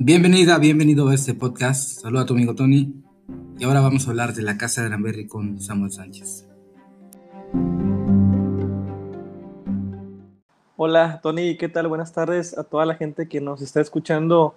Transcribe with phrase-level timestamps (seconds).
[0.00, 2.02] Bienvenida, bienvenido a este podcast.
[2.02, 3.02] Saluda a tu amigo Tony.
[3.58, 6.48] Y ahora vamos a hablar de la casa de Granberry con Samuel Sánchez.
[10.76, 11.88] Hola Tony, ¿qué tal?
[11.88, 14.54] Buenas tardes a toda la gente que nos está escuchando.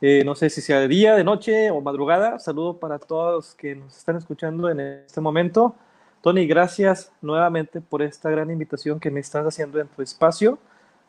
[0.00, 2.38] Eh, no sé si sea de día, de noche o madrugada.
[2.38, 5.74] Saludo para todos que nos están escuchando en este momento.
[6.22, 10.56] Tony, gracias nuevamente por esta gran invitación que me estás haciendo en tu espacio.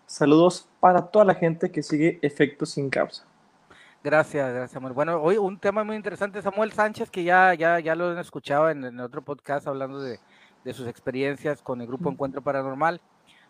[0.07, 3.28] Saludos para toda la gente que sigue Efectos sin Causa.
[4.01, 4.93] Gracias, gracias, Samuel.
[4.93, 8.69] Bueno, hoy un tema muy interesante, Samuel Sánchez, que ya, ya, ya lo han escuchado
[8.69, 10.19] en, otro podcast hablando de,
[10.73, 13.01] sus experiencias con el grupo Encuentro Paranormal.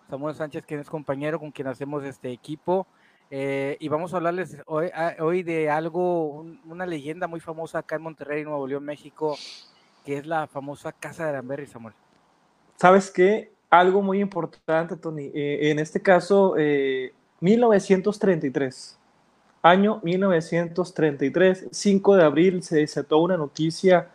[0.10, 2.88] Samuel Sánchez, quien es compañero con quien hacemos este equipo.
[3.30, 4.90] Eh, y vamos a hablarles hoy,
[5.20, 9.38] hoy de algo, una leyenda muy famosa acá en Monterrey, Nuevo León, México,
[10.04, 11.94] que es la famosa Casa de Aramberry, Samuel.
[12.78, 13.52] ¿Sabes qué?
[13.70, 15.30] Algo muy importante, Tony.
[15.32, 16.56] Eh, en este caso,
[17.40, 18.99] 1933 eh,
[19.62, 24.08] Año 1933, 5 de abril, se desató una noticia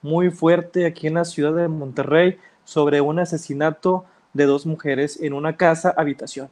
[0.00, 5.32] muy fuerte aquí en la ciudad de Monterrey sobre un asesinato de dos mujeres en
[5.32, 6.50] una casa habitación.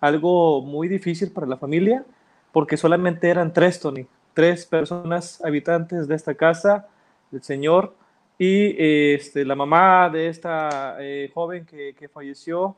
[0.00, 2.04] Algo muy difícil para la familia
[2.50, 6.88] porque solamente eran tres, Tony, tres personas habitantes de esta casa,
[7.30, 7.94] el señor
[8.36, 8.74] y
[9.14, 12.74] este, la mamá de esta eh, joven que, que falleció.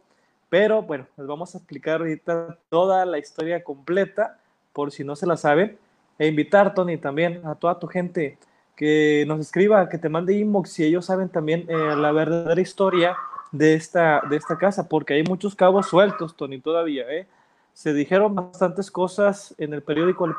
[0.51, 4.39] Pero bueno, les vamos a explicar ahorita toda la historia completa
[4.75, 5.79] por si no se la saben,
[6.19, 8.37] e invitar, Tony, también a toda tu gente
[8.77, 13.17] que nos escriba, que te mande inbox si ellos saben también eh, la verdadera historia
[13.53, 17.27] de esta, de esta casa, porque hay muchos cabos sueltos, Tony, todavía, ¿eh?
[17.73, 20.35] Se dijeron bastantes cosas en el periódico El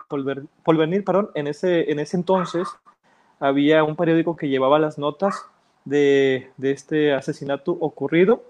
[0.64, 2.68] Polvenir, perdón, en ese, en ese entonces
[3.42, 5.46] había un periódico que llevaba las notas
[5.84, 8.44] de, de este asesinato ocurrido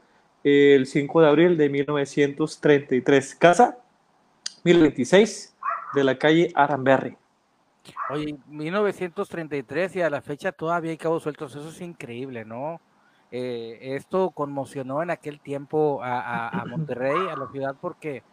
[0.43, 3.35] el 5 de abril de 1933.
[3.35, 3.79] Casa
[4.63, 5.54] 1026
[5.95, 7.17] de la calle Aramberry.
[8.09, 12.79] Oye, 1933 y a la fecha todavía hay cabos sueltos, eso es increíble, ¿no?
[13.31, 18.23] Eh, esto conmocionó en aquel tiempo a, Monterrey, a la ciudad, porque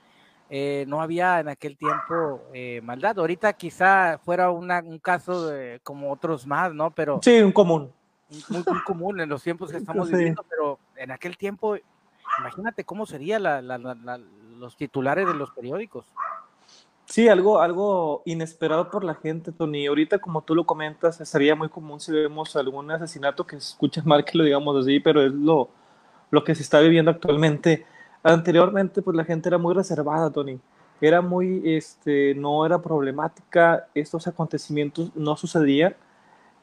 [0.48, 3.18] eh, no había en aquel tiempo eh, maldad.
[3.18, 5.50] Ahorita quizá fuera un caso
[5.82, 6.90] como otros más, ¿no?
[6.90, 7.90] Pero sí, un común.
[8.48, 11.76] Muy, común en los tiempos que estamos viviendo, pero en aquel tiempo,
[12.38, 13.42] imagínate cómo serían
[14.58, 16.06] los titulares de los periódicos.
[17.12, 19.86] Sí, algo, algo inesperado por la gente, Tony.
[19.86, 24.00] Ahorita, como tú lo comentas, sería muy común si vemos algún asesinato que se escucha
[24.06, 25.68] mal que lo digamos así, pero es lo,
[26.30, 27.84] lo que se está viviendo actualmente.
[28.22, 30.58] Anteriormente, pues la gente era muy reservada, Tony.
[31.02, 35.94] Era muy, este, no era problemática, estos acontecimientos no sucedían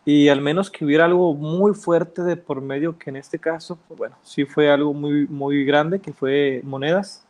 [0.03, 3.77] y al menos que hubiera algo muy fuerte de por medio, que en este caso,
[3.87, 7.23] pues bueno, sí fue algo muy, muy grande, que fue monedas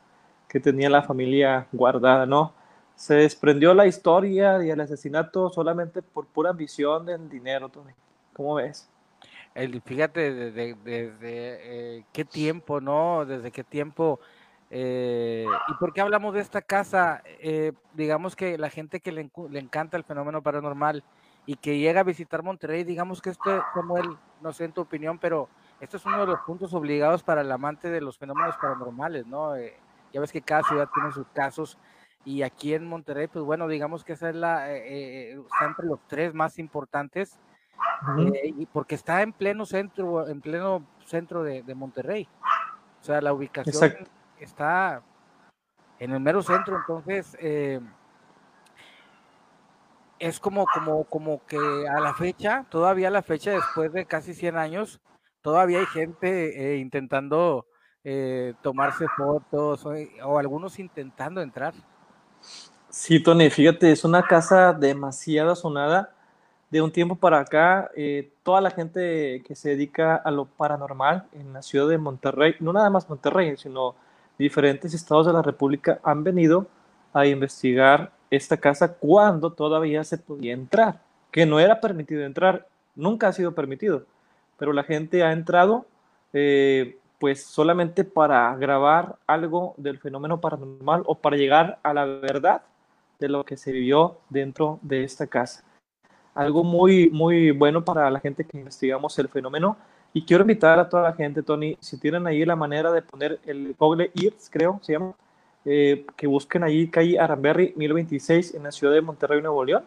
[0.47, 2.57] que tenía la familia guardada, ¿no?
[2.99, 7.93] Se desprendió la historia y el asesinato solamente por pura ambición del dinero, Tony.
[8.33, 8.89] ¿Cómo ves?
[9.85, 13.25] Fíjate desde, eh, qué tiempo, ¿no?
[13.25, 14.19] Desde qué tiempo.
[14.69, 17.23] Eh, ¿Y por qué hablamos de esta casa?
[17.25, 21.01] Eh, digamos que la gente que le, encanta el fenómeno paranormal
[21.45, 24.09] y que llega a visitar Monterrey, digamos que este, Samuel,
[24.41, 25.47] no sé en tu opinión, pero
[25.79, 29.55] esto es uno de los puntos obligados para el amante de los fenómenos paranormales, ¿no?
[30.11, 31.77] ya ves que cada ciudad tiene sus casos
[32.25, 35.85] y aquí en Monterrey, pues bueno, digamos que esa es la, eh, eh, está entre
[35.85, 37.39] los tres más importantes,
[38.17, 42.27] eh, y porque está en pleno centro, en pleno centro de, Monterrey.
[43.01, 43.95] O sea, la ubicación
[44.39, 45.01] está
[45.99, 47.37] en el mero centro, entonces
[50.19, 54.33] es como, como, como que a la fecha, todavía a la fecha, después de casi
[54.33, 54.99] 100 años,
[55.41, 57.65] todavía hay gente intentando
[58.61, 61.73] tomarse fotos o algunos intentando entrar.
[62.89, 66.13] Sí, Tony, fíjate, es una casa demasiado sonada.
[66.69, 71.25] De un tiempo para acá, eh, toda la gente que se dedica a lo paranormal
[71.33, 73.95] en la ciudad de Monterrey, no nada más Monterrey, sino
[74.37, 76.67] diferentes estados de la República, han venido
[77.11, 83.29] a investigar esta casa cuando todavía se podía entrar, que no era permitido entrar, nunca
[83.29, 84.03] ha sido permitido,
[84.57, 85.85] pero la gente ha entrado
[86.33, 92.63] eh, pues solamente para grabar algo del fenómeno paranormal o para llegar a la verdad
[93.19, 95.63] de lo que se vivió dentro de esta casa.
[96.33, 99.77] Algo muy, muy bueno para la gente que investigamos el fenómeno.
[100.13, 103.39] Y quiero invitar a toda la gente, Tony, si tienen ahí la manera de poner
[103.45, 105.13] el Google Earth, creo, se llama,
[105.65, 109.83] eh, que busquen ahí calle Aramberry 1026 en la ciudad de Monterrey, Nuevo León,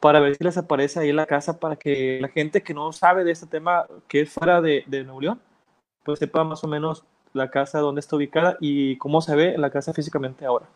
[0.00, 3.22] para ver si les aparece ahí la casa, para que la gente que no sabe
[3.24, 5.40] de este tema, que es fuera de, de Nuevo León,
[6.04, 9.70] pues sepa más o menos la casa, dónde está ubicada y cómo se ve la
[9.70, 10.66] casa físicamente ahora.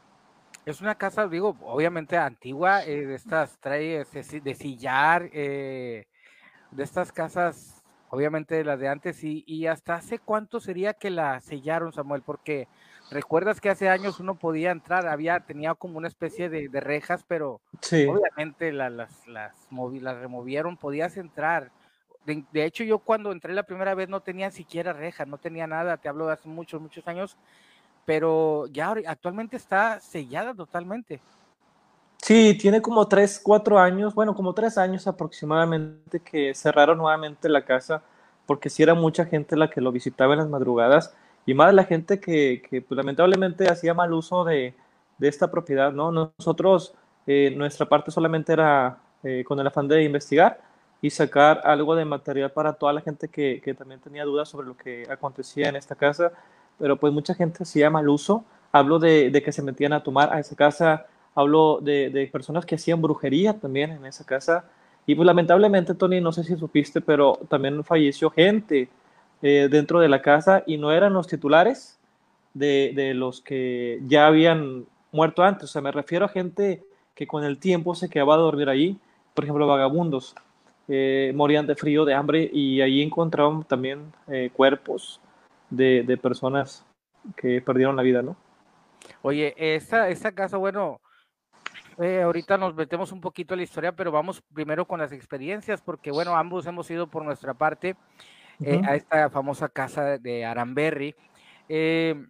[0.65, 6.07] Es una casa, digo, obviamente antigua, eh, de estas trae de sillar, eh,
[6.73, 11.41] de estas casas, obviamente las de antes, y, y, hasta hace cuánto sería que la
[11.41, 12.67] sellaron, Samuel, porque
[13.13, 17.25] recuerdas que hace años uno podía entrar, había, tenía como una especie de, de rejas,
[17.29, 17.61] pero
[17.93, 21.71] obviamente las, las, las, las, removieron, podías entrar.
[22.27, 25.97] De, hecho, yo cuando entré la primera vez no tenía siquiera rejas, no tenía nada,
[25.97, 27.37] te hablo de hace muchos, muchos años,
[28.05, 31.21] pero ya actualmente está sellada totalmente.
[32.17, 37.65] Sí, tiene como tres, cuatro años, bueno, como tres años aproximadamente que cerraron nuevamente la
[37.65, 38.03] casa,
[38.45, 41.15] porque sí era mucha gente la que lo visitaba en las madrugadas
[41.45, 44.75] y más la gente que, que pues, lamentablemente hacía mal uso de,
[45.19, 46.11] de, esta propiedad, ¿no?
[46.11, 46.93] Nosotros,
[47.29, 50.67] eh, nuestra parte solamente era eh, con el afán de investigar
[51.03, 54.67] y sacar algo de material para toda la gente que, que también tenía dudas sobre
[54.67, 56.33] lo que acontecía en esta casa
[56.79, 58.45] pero pues mucha gente hacía mal uso.
[58.73, 62.67] Hablo de, de, que se metían a tomar a esa casa, hablo de, de, personas
[62.67, 64.65] que hacían brujería también en esa casa.
[65.07, 68.89] Y pues lamentablemente, Tony, no sé si supiste, pero también falleció gente
[69.43, 71.99] eh, dentro de la casa y no eran los titulares
[72.55, 75.65] de, de, los que ya habían muerto antes.
[75.65, 76.83] O sea, me refiero a gente
[77.15, 78.99] que con el tiempo se quedaba a dormir allí,
[79.33, 80.35] por ejemplo, vagabundos.
[80.89, 85.21] Eh, morían de frío, de hambre y allí encontraron también eh, cuerpos
[85.69, 86.87] de, de personas
[87.37, 88.37] que perdieron la vida, ¿no?
[89.23, 91.01] Oye, esta, esta casa, bueno,
[91.99, 95.81] eh, ahorita nos metemos un poquito en la historia, pero vamos primero con las experiencias,
[95.81, 97.97] porque bueno, ambos hemos ido por nuestra parte
[98.61, 98.89] eh, uh -huh.
[98.89, 101.15] a esta famosa casa de Aranberry.
[101.69, 102.27] Eh,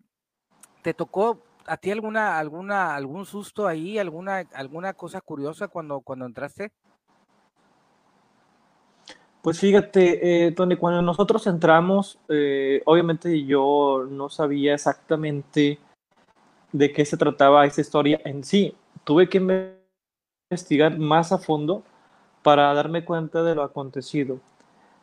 [0.82, 6.26] ¿Te tocó a ti alguna, alguna, algún susto ahí, alguna, alguna cosa curiosa cuando, cuando
[6.26, 6.70] entraste?
[9.46, 15.78] Pues fíjate, eh, Tony, cuando nosotros entramos, eh, obviamente yo no sabía exactamente
[16.72, 18.74] de qué se trataba esa historia en sí.
[19.04, 19.38] Tuve que
[20.50, 21.84] investigar más a fondo
[22.42, 24.40] para darme cuenta de lo acontecido.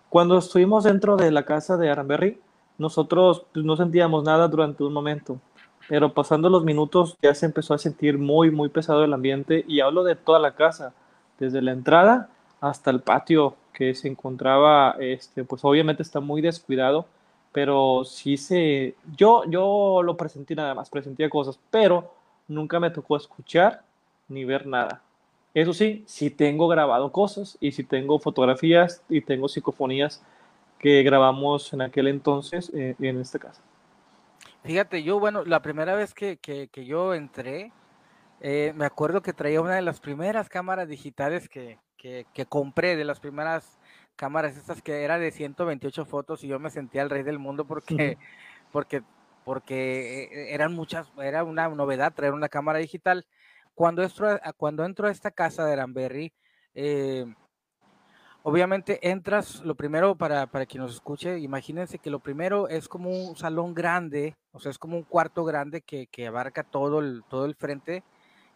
[0.09, 2.41] Cuando estuvimos dentro de la casa de Aranberry,
[2.77, 5.39] nosotros pues, no sentíamos nada durante un momento,
[5.87, 9.79] pero pasando los minutos ya se empezó a sentir muy, muy pesado el ambiente y
[9.79, 10.93] hablo de toda la casa,
[11.39, 12.29] desde la entrada
[12.59, 17.07] hasta el patio que se encontraba, este, pues obviamente está muy descuidado,
[17.51, 22.13] pero sí se, yo, yo lo presenté nada más, presenté cosas, pero
[22.47, 23.83] nunca me tocó escuchar
[24.27, 25.01] ni ver nada.
[25.53, 30.23] Eso sí, sí tengo grabado cosas y sí tengo fotografías y tengo psicofonías
[30.79, 33.61] que grabamos en aquel entonces eh, en esta casa.
[34.63, 37.71] Fíjate, yo, bueno, la primera vez que, que, que yo entré,
[38.41, 42.97] eh, me acuerdo que traía una de las primeras cámaras digitales que, que, que, compré,
[42.97, 43.79] de las primeras
[44.17, 47.65] cámaras estas que era de 128 fotos y yo me sentía el rey del mundo
[47.65, 48.17] porque,
[48.73, 49.03] porque,
[49.45, 53.25] porque eh, eran muchas, era una novedad traer una cámara digital.
[53.73, 56.33] Cuando entro, cuando entro a esta casa de Aranberry,
[56.75, 57.25] eh,
[58.43, 63.11] obviamente entras, lo primero para, para quien nos escuche, imagínense que lo primero es como
[63.11, 67.23] un salón grande, o sea, es como un cuarto grande que, que abarca todo el,
[67.29, 68.03] todo el frente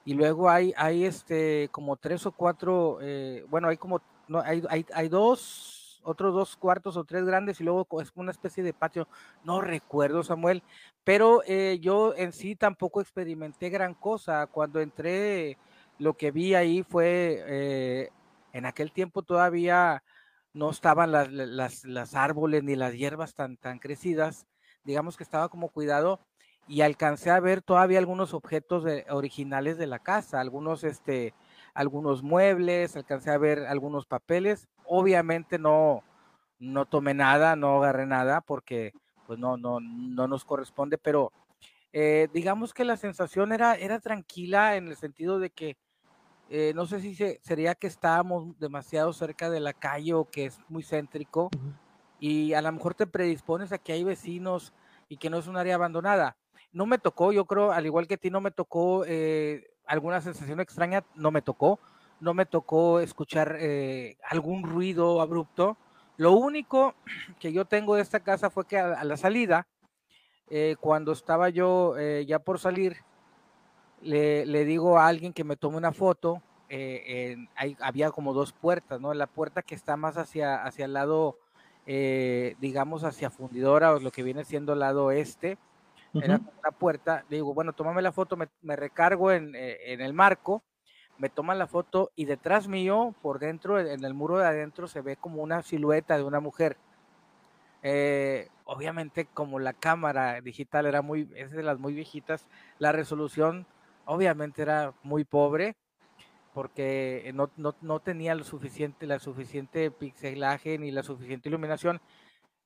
[0.07, 4.63] y luego hay, hay este, como tres o cuatro, eh, bueno, hay como, no, hay,
[4.69, 8.71] hay, hay, dos, otros dos cuartos o tres grandes y luego es una especie de
[8.71, 9.09] patio,
[9.43, 10.63] no recuerdo Samuel,
[11.03, 15.57] pero eh, yo en sí tampoco experimenté gran cosa, cuando entré
[15.99, 18.09] lo que vi ahí fue, eh,
[18.53, 20.05] en aquel tiempo todavía
[20.53, 24.47] no estaban las, las, las árboles ni las hierbas tan, tan crecidas,
[24.85, 26.21] digamos que estaba como cuidado
[26.67, 31.33] y alcancé a ver todavía algunos objetos de, originales de la casa, algunos, este,
[31.73, 34.67] algunos muebles, alcancé a ver algunos papeles.
[34.85, 36.03] Obviamente no,
[36.59, 38.93] no tomé nada, no agarré nada porque
[39.25, 41.31] pues no, no, no nos corresponde, pero
[41.93, 45.77] eh, digamos que la sensación era, era tranquila en el sentido de que
[46.49, 50.45] eh, no sé si se, sería que estábamos demasiado cerca de la calle o que
[50.45, 51.73] es muy céntrico uh -huh.
[52.21, 54.73] y a lo mejor te predispones a que hay vecinos
[55.09, 56.37] y que no es un área abandonada
[56.71, 60.59] no me tocó, yo creo, al igual que ti, no me tocó eh, alguna sensación
[60.59, 61.79] extraña, no me tocó,
[62.19, 65.77] no me tocó escuchar eh, algún ruido abrupto.
[66.17, 66.95] Lo único
[67.39, 69.67] que yo tengo de esta casa fue que a, la salida,
[70.49, 72.97] eh, cuando estaba yo eh, ya por salir,
[74.01, 76.41] le, le, digo a alguien que me tome una foto.
[77.79, 79.13] Había como dos puertas, ¿no?
[79.13, 81.37] La puerta que está más hacia, hacia el lado,
[81.85, 85.57] digamos, hacia fundidora, o lo que viene siendo el lado este,
[86.13, 86.23] Uh -huh.
[86.23, 90.01] era una puerta, le digo, bueno, tómame la foto, me, me recargo en, eh, en,
[90.01, 90.63] el marco,
[91.17, 95.01] me toman la foto y detrás mío, por dentro, en el muro de adentro, se
[95.01, 96.77] ve como una silueta de una mujer.
[97.83, 102.47] Eh, obviamente, como la cámara digital era muy, es de las muy viejitas,
[102.79, 103.65] la resolución
[104.05, 105.75] obviamente era muy pobre
[106.53, 112.01] porque no, no, no tenía lo suficiente, la suficiente pixelaje ni la suficiente iluminación.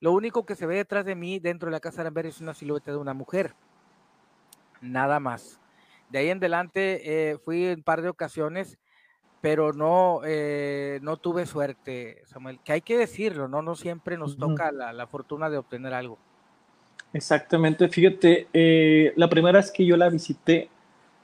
[0.01, 2.41] Lo único que se ve detrás de mí, dentro de la casa de Aramberry, es
[2.41, 3.53] una silueta de una mujer.
[4.81, 5.61] Nada más.
[6.09, 8.77] De ahí en adelante eh, fui en un par de ocasiones,
[9.39, 12.59] pero no, eh, no tuve suerte, Samuel.
[12.65, 13.61] Que hay que decirlo, ¿no?
[13.61, 16.17] No siempre nos toca la, la fortuna de obtener algo.
[17.13, 20.69] Exactamente, fíjate, eh, la primera vez que yo la visité,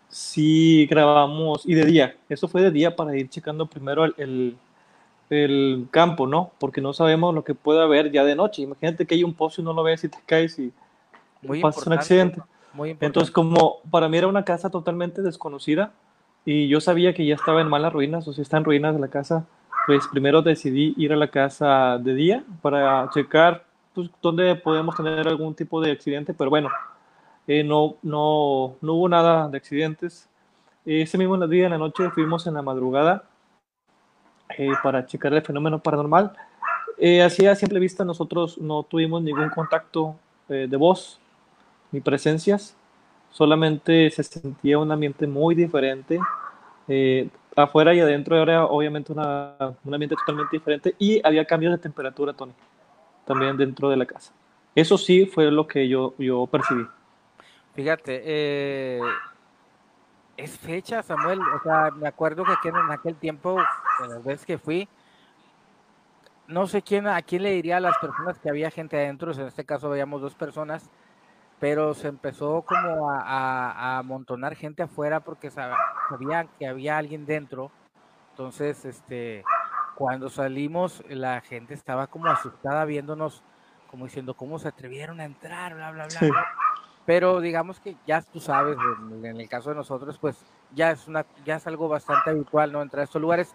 [0.09, 4.57] sí grabamos, y de día, eso fue de día para ir checando primero el, el,
[5.91, 6.51] campo, ¿no?
[6.59, 8.61] Porque no sabemos lo que puede haber ya de noche.
[8.61, 10.71] Imagínate que hay un pozo y no lo ves y te caes y
[11.41, 12.41] Muy pasa un accidente.
[12.73, 15.91] Muy Entonces, como para mí era una casa totalmente desconocida
[16.45, 19.09] y yo sabía que ya estaba en malas ruinas, o si está en ruinas la
[19.09, 19.45] casa,
[19.85, 25.27] pues primero decidí ir a la casa de día para checar pues, donde podemos tener
[25.27, 26.69] algún tipo de accidente, pero bueno,
[27.47, 30.29] eh, no, no, no hubo nada de accidentes.
[30.85, 33.25] Ese mismo día en la noche fuimos en la madrugada
[34.57, 36.33] eh, para checar el fenómeno paranormal.
[36.97, 40.15] Eh, así a simple vista nosotros no tuvimos ningún contacto
[40.47, 41.19] de voz
[41.91, 42.73] ni presencias,
[43.31, 46.19] solamente se sentía un ambiente muy diferente.
[47.55, 52.31] afuera y adentro era obviamente una, un ambiente totalmente diferente y había cambios de temperatura,
[52.31, 52.53] Tony
[53.27, 54.31] también dentro de la casa.
[54.73, 56.87] Eso sí fue lo que yo, yo percibí.
[57.75, 58.99] Fíjate, eh,
[60.37, 61.41] es fecha, Samuel.
[61.41, 63.59] O sea, me acuerdo que en aquel tiempo,
[64.03, 64.87] en las veces que fui,
[66.47, 69.47] no sé quién, a quién le diría a las personas que había gente adentro, en
[69.47, 70.89] este caso veíamos dos personas,
[71.59, 77.71] pero se empezó como a, a, amontonar gente afuera porque sabían que había alguien dentro.
[78.31, 79.43] Entonces, este,
[79.95, 83.43] cuando salimos, la gente estaba como asustada viéndonos,
[83.89, 85.73] como diciendo, ¿cómo se atrevieron a entrar?
[85.73, 86.47] Bla, bla, bla.
[87.07, 88.77] Pero digamos que ya tú sabes,
[89.23, 90.35] en, el caso de nosotros, pues
[90.75, 92.81] ya es, una, ya es algo bastante habitual, ¿no?
[92.81, 93.53] Entrar a estos lugares.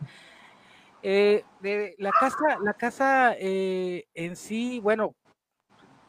[1.03, 5.15] Eh, de, la casa, la casa eh, en sí, bueno,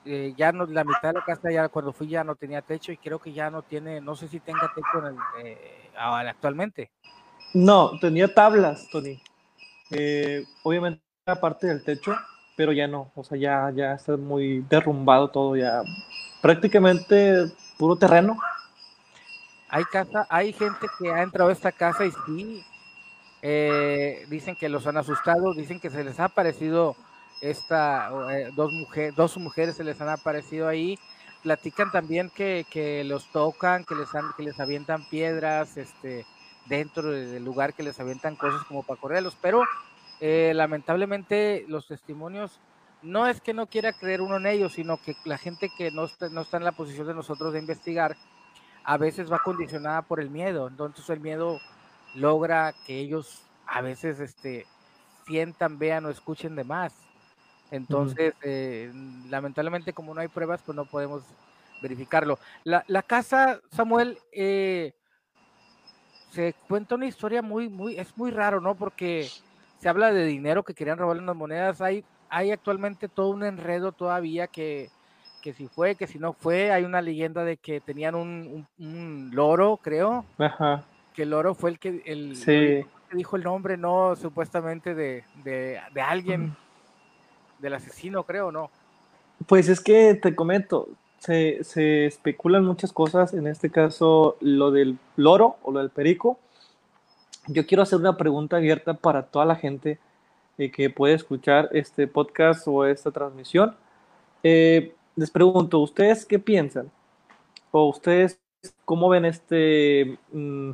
[0.05, 2.93] eh, ya no, la mitad de la casa ya cuando fui ya no tenía techo
[2.93, 5.57] y creo que ya no tiene, no sé si tenga techo en el,
[5.97, 6.91] actualmente.
[7.53, 9.21] No, tenía tablas, Tony.
[9.91, 12.15] Eh, obviamente aparte del techo,
[12.55, 15.83] pero ya no, o sea, ya, ya está muy derrumbado todo, ya
[16.43, 18.37] prácticamente puro terreno.
[19.69, 22.63] Hay casa, hay gente que ha entrado a esta casa y sí,
[23.41, 26.97] eh, dicen que los han asustado, dicen que se les ha aparecido
[27.41, 30.99] esta, eh, dos, mujeres, dos mujeres se les han aparecido ahí,
[31.43, 36.25] platican también que, que los tocan, que les, han, que les avientan piedras, este,
[36.65, 39.63] dentro del lugar que les avientan cosas como para correrlos, pero
[40.19, 42.59] eh, lamentablemente los testimonios
[43.03, 46.05] no es que no quiera creer uno en ellos, sino que la gente que no
[46.05, 48.15] está, no está en la posición de nosotros de investigar,
[48.83, 51.59] a veces va condicionada por el miedo, entonces el miedo
[52.15, 54.65] logra que ellos a veces este,
[55.25, 56.93] sientan, vean o escuchen de más.
[57.71, 58.91] Entonces, eh,
[59.29, 61.23] lamentablemente como no hay pruebas, pues no podemos
[61.81, 62.37] verificarlo.
[62.63, 64.93] La, la casa, Samuel, eh,
[66.29, 68.75] se cuenta una historia muy, muy, es muy raro, ¿no?
[68.75, 69.29] Porque
[69.79, 71.81] se habla de dinero que querían robar las monedas.
[71.81, 74.89] Hay, hay actualmente todo un enredo todavía que,
[75.43, 76.71] que si fue, que si no fue.
[76.71, 80.25] Hay una leyenda de que tenían un, un, loro, creo.
[80.39, 80.83] Ajá.
[81.13, 85.79] Que el loro fue el que, el, que dijo el nombre, no supuestamente de, de,
[85.93, 86.55] de alguien,
[87.59, 88.71] del asesino, creo, ¿no?
[89.45, 94.97] Pues es que te comento, se, se, especulan muchas cosas, en este caso lo del
[95.17, 96.39] loro o lo del perico.
[97.45, 99.99] Yo quiero hacer una pregunta abierta para toda la gente
[100.57, 103.75] eh, que puede escuchar este podcast o esta transmisión.
[104.43, 106.91] Eh, les pregunto, ¿ustedes qué piensan?
[107.71, 108.39] ¿O ustedes
[108.85, 110.71] cómo ven este, mm,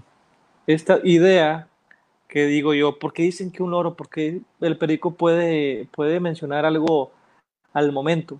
[0.68, 1.68] esta idea
[2.28, 3.00] que digo yo?
[3.00, 3.96] ¿Por qué dicen que un loro?
[3.96, 7.12] Porque el perico puede, puede mencionar algo
[7.74, 8.40] al momento?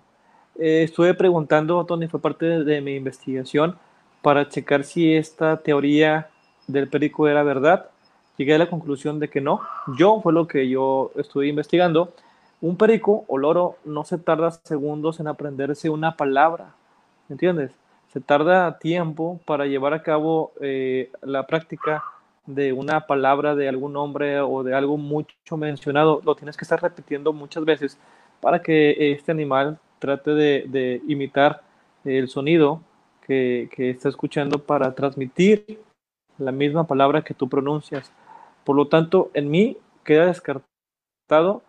[0.58, 3.78] Eh, estuve preguntando, Tony, fue parte de, mi investigación
[4.22, 6.30] para checar si esta teoría
[6.68, 7.90] del perico era verdad.
[8.40, 9.60] Llegué a la conclusión de que no.
[9.98, 12.14] Yo fue lo que yo estuve investigando.
[12.62, 16.74] Un perico o loro no se tarda segundos en aprenderse una palabra,
[17.28, 17.74] ¿entiendes?
[18.14, 22.02] Se tarda tiempo para llevar a cabo eh, la práctica
[22.46, 26.22] de una palabra de algún nombre o de algo mucho mencionado.
[26.24, 27.98] Lo tienes que estar repitiendo muchas veces
[28.40, 31.62] para que este animal trate de, imitar
[32.06, 32.82] el sonido
[33.28, 35.82] que, está escuchando para transmitir
[36.38, 38.14] la misma palabra que tú pronuncias.
[38.70, 41.64] Por lo tanto, en mí queda descartado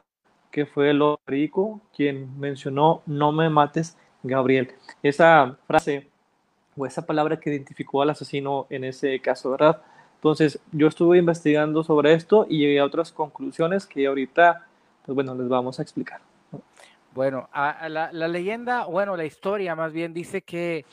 [0.50, 4.74] que fue el rico quien mencionó no me mates, Gabriel.
[5.02, 6.10] Esa frase
[6.76, 9.80] o esa palabra que identificó al asesino en ese caso, ¿verdad?
[10.16, 14.66] Entonces, yo estuve investigando sobre esto y llegué a otras conclusiones que ahorita,
[15.06, 16.20] pues bueno, les vamos a explicar.
[17.14, 20.84] Bueno, a, la, leyenda, bueno, la historia más bien dice que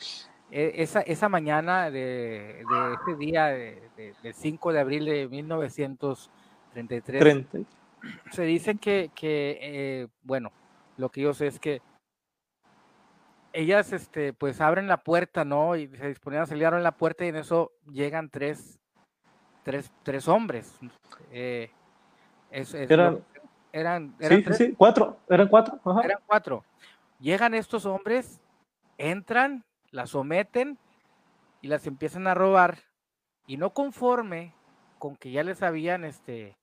[0.50, 3.82] esa, esa mañana de, ese día, de,
[4.22, 7.44] del 5 de abril de 1933,
[8.30, 10.52] se dice que, que eh, bueno,
[10.96, 11.82] lo que yo sé es que
[13.52, 15.76] ellas, este, pues abren la puerta, ¿no?
[15.76, 18.78] Y se disponían a salir, abren la puerta y en eso llegan tres,
[19.64, 20.78] tres, tres hombres.
[21.32, 21.70] Eh,
[22.50, 23.24] eran,
[23.72, 25.78] eran, sí, sí, cuatro, eran cuatro.
[26.02, 26.64] Eran cuatro.
[27.20, 28.40] Llegan estos hombres,
[28.96, 30.78] entran, las someten
[31.60, 32.78] y las empiezan a robar.
[33.46, 34.54] Y no conforme
[34.98, 36.56] con que ya les habían este,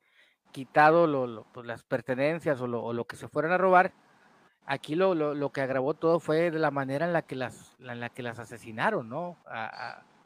[0.51, 3.94] quitado lo, pues, las pertenencias o lo, que se fueran a robar,
[4.65, 8.00] aquí lo, lo, que agravó todo fue de la manera en la que las, en
[8.00, 9.38] la que las asesinaron, ¿no?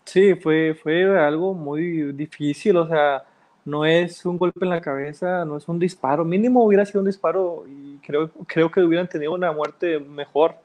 [0.06, 3.24] Sí, fue, fue algo muy difícil, o sea,
[3.66, 7.08] no es un golpe en la cabeza, no es un disparo, mínimo hubiera sido un
[7.08, 10.56] disparo y creo, creo que hubieran tenido una muerte mejor,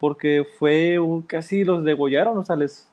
[0.00, 2.88] porque fue casi los degollaron, o sea, les,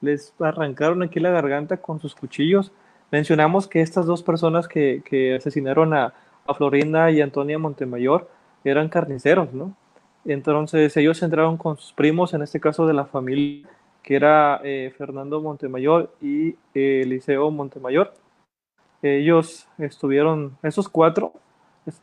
[0.00, 2.72] les arrancaron aquí la garganta con sus cuchillos.
[3.12, 6.12] Mencionamos que estas dos personas que, asesinaron a,
[6.46, 8.28] a Florinda y Antonia Montemayor,
[8.64, 9.74] eran carniceros, ¿no?
[10.24, 13.68] Entonces ellos entraron con sus primos, en este caso de la familia,
[14.02, 18.14] que era eh, Fernando Montemayor y eh, Eliseo Montemayor.
[19.00, 21.32] Ellos estuvieron, esos cuatro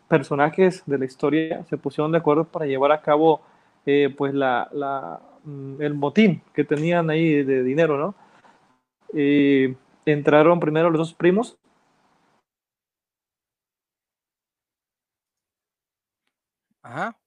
[0.08, 3.42] personajes de la historia se pusieron de acuerdo para llevar a cabo
[3.86, 8.16] eh, pues la, la, mm, el motín que tenían ahí de dinero, ¿no?
[10.06, 11.58] entraron primero los dos primos,
[16.86, 17.18] Ajá.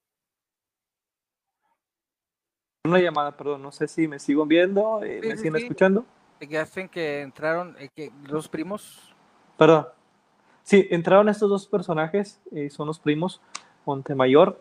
[2.85, 6.07] Una llamada, perdón, no sé si me sigo viendo, eh, me siguen escuchando.
[6.39, 9.17] Que hacen que entraron eh, que los primos.
[9.57, 9.89] Perdón.
[10.63, 13.41] Sí, entraron estos dos personajes, eh, son los primos,
[13.85, 14.61] Montemayor.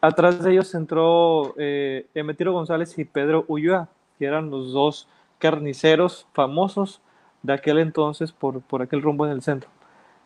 [0.00, 7.00] Atrás de ellos entró Emetiro González y Pedro Ulloa, que eran los dos carniceros famosos
[7.42, 9.70] de aquel entonces por, por aquel rumbo en el centro.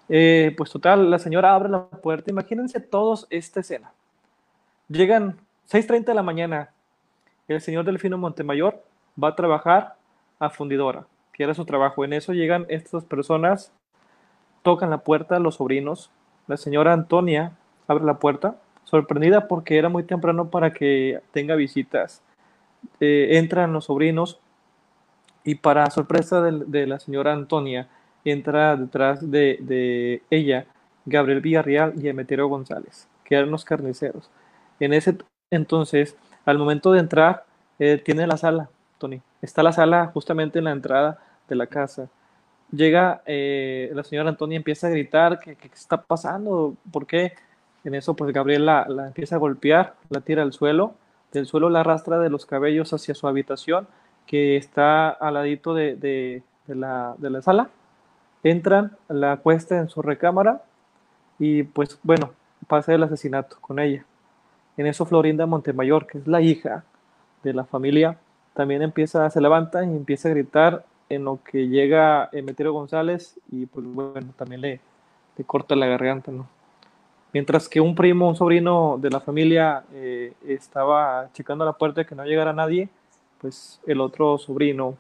[0.09, 2.31] Eh, pues total, la señora abre la puerta.
[2.31, 3.93] Imagínense todos esta escena.
[4.89, 5.39] Llegan
[5.71, 6.71] 6.30 de la mañana.
[7.49, 8.83] El señor Delfino Montemayor
[9.23, 9.97] va a trabajar
[10.39, 12.05] a fundidora, que era su trabajo.
[12.05, 13.73] En eso llegan estas personas,
[14.63, 16.11] tocan la puerta, los sobrinos.
[16.47, 17.53] La señora Antonia
[17.87, 22.23] abre la puerta, sorprendida porque era muy temprano para que tenga visitas.
[23.01, 24.39] Eh, entran los sobrinos
[25.43, 27.89] y para sorpresa de la señora Antonia,
[28.25, 30.67] entra detrás de, ella
[31.05, 34.31] Gabriel Villarreal y Emeterio González, que eran los carniceros.
[34.81, 35.19] En ese
[35.51, 36.17] entonces,
[36.47, 37.45] al momento de entrar,
[37.79, 39.21] eh, tiene la sala, Tony.
[39.43, 41.19] Está la sala justamente en la entrada
[41.49, 42.09] de la casa.
[42.71, 46.75] Llega eh, la señora Antonia empieza a gritar, ¿qué, está pasando?
[46.91, 47.35] ¿Por qué?
[47.85, 50.95] En eso, pues Gabriel la, empieza a golpear, la tira al suelo,
[51.33, 53.87] del suelo la arrastra de los cabellos hacia su habitación,
[54.27, 57.69] que está al ladito de la, de la sala,
[58.43, 60.63] entran, la acuesta en su recámara
[61.39, 62.31] y pues bueno,
[62.67, 64.05] pasa el asesinato con ella.
[64.77, 66.85] En eso Florinda Montemayor, que es la hija
[67.43, 68.19] de la familia,
[68.55, 73.67] también empieza, se levanta y empieza a gritar en lo que llega Emeterio González y
[73.67, 74.81] pues bueno, también le,
[75.37, 76.49] le corta la garganta, ¿no?
[77.35, 82.15] Mientras que un primo, un sobrino de la familia eh, estaba checando la puerta que
[82.15, 82.89] no llegara nadie,
[83.41, 84.97] pues el otro sobrino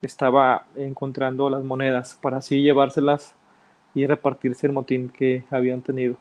[0.00, 3.34] estaba encontrando las monedas para así llevárselas
[3.94, 6.16] y repartirse el motín que habían tenido.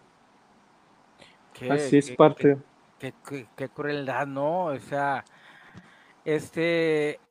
[1.70, 2.58] así es parte.
[3.00, 4.66] Qué, crueldad, ¿no?
[4.66, 5.24] O sea,
[6.26, 7.22] este,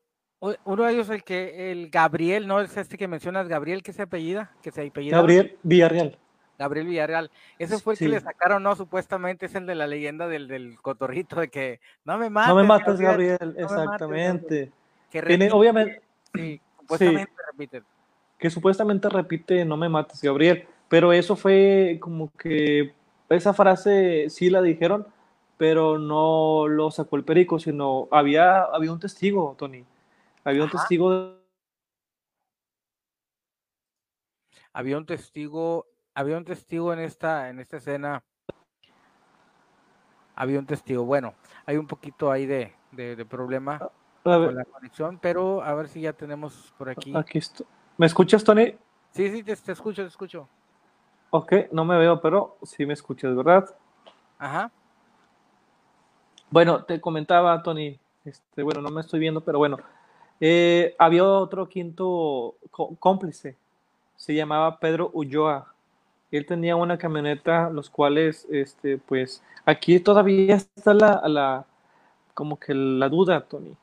[0.41, 2.63] uno de ellos, el que, el Gabriel, ¿no?
[2.63, 5.19] Es este que mencionas, Gabriel, que se apellida, que se apellida.
[5.19, 6.19] Gabriel Villarreal.
[6.59, 7.31] Gabriel Villarreal.
[7.59, 8.77] Ese fue el que le sacaron, ¿no?
[8.77, 12.49] Supuestamente es el de la leyenda del, del cotorrito de que no me mates.
[12.49, 14.73] No me mates, Gabriel, exactamente.
[15.11, 16.03] que obviamente,
[16.35, 17.83] Sí, supuestamente repite.
[18.39, 20.67] Que supuestamente repite No me mates, Gabriel.
[20.89, 22.93] Pero eso fue como que
[23.29, 25.07] esa frase sí la dijeron,
[25.57, 29.85] pero no lo sacó el perico, sino había, había un testigo, Tony.
[30.45, 31.39] Había un testigo.
[34.73, 38.23] Había un testigo, había un testigo en esta, en esta escena.
[40.37, 41.05] Había un testigo.
[41.05, 41.35] Bueno,
[41.67, 43.81] hay un poquito ahí de, de problema.
[44.25, 47.13] Con la conexión, pero a ver si ya tenemos por aquí.
[47.15, 47.67] Aquí estoy.
[47.99, 48.75] ¿Me escuchas, Tony?
[49.11, 50.49] Sí, sí, te, escucho, te escucho.
[51.29, 53.77] Ok, no me veo, pero sí me escuchas, ¿verdad?
[54.39, 54.73] Ajá.
[56.51, 59.77] Bueno, te comentaba, Tony, Este, bueno, no me estoy viendo, pero bueno.
[60.41, 62.57] Eh, había otro quinto
[62.99, 63.57] cómplice,
[64.17, 65.74] se llamaba Pedro Ulloa.
[66.37, 71.65] Él tenía una camioneta, los cuales, este, pues, aquí todavía está la, la,
[72.35, 73.77] como que la duda, Tony.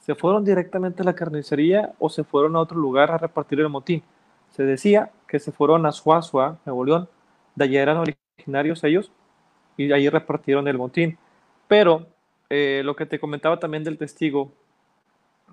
[0.00, 3.68] ¿Se fueron directamente a la carnicería o se fueron a otro lugar a repartir el
[3.68, 4.02] motín?
[4.50, 7.08] Se decía que se fueron a Suazua, Nuevo León,
[7.54, 9.12] de allá eran originarios ellos,
[9.76, 11.18] y allí repartieron el motín.
[11.68, 12.06] Pero
[12.50, 14.52] eh, lo que te comentaba también del testigo,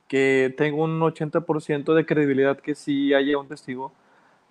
[0.07, 3.93] que tengo un 80% de credibilidad que sí haya un testigo,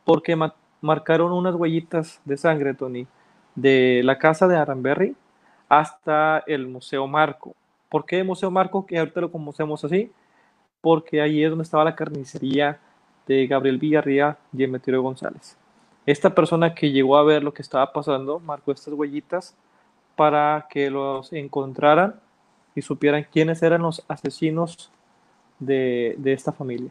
[0.04, 0.36] porque
[0.80, 3.06] marcaron unas huellitas de sangre, Tony,
[3.54, 5.16] de la casa de Aranberry
[5.68, 7.54] hasta el Museo Marco.
[7.88, 8.86] ¿Por qué Museo Marco?
[8.86, 10.10] Que ahorita lo conocemos así,
[10.80, 12.78] porque ahí es donde estaba la carnicería
[13.26, 15.56] de Gabriel Villarría y Emeterio González.
[16.06, 19.54] Esta persona que llegó a ver lo que estaba pasando marcó estas huellitas
[20.16, 22.14] para que los encontraran
[22.74, 24.90] y supieran quiénes eran los asesinos
[25.58, 26.90] de, de esta familia.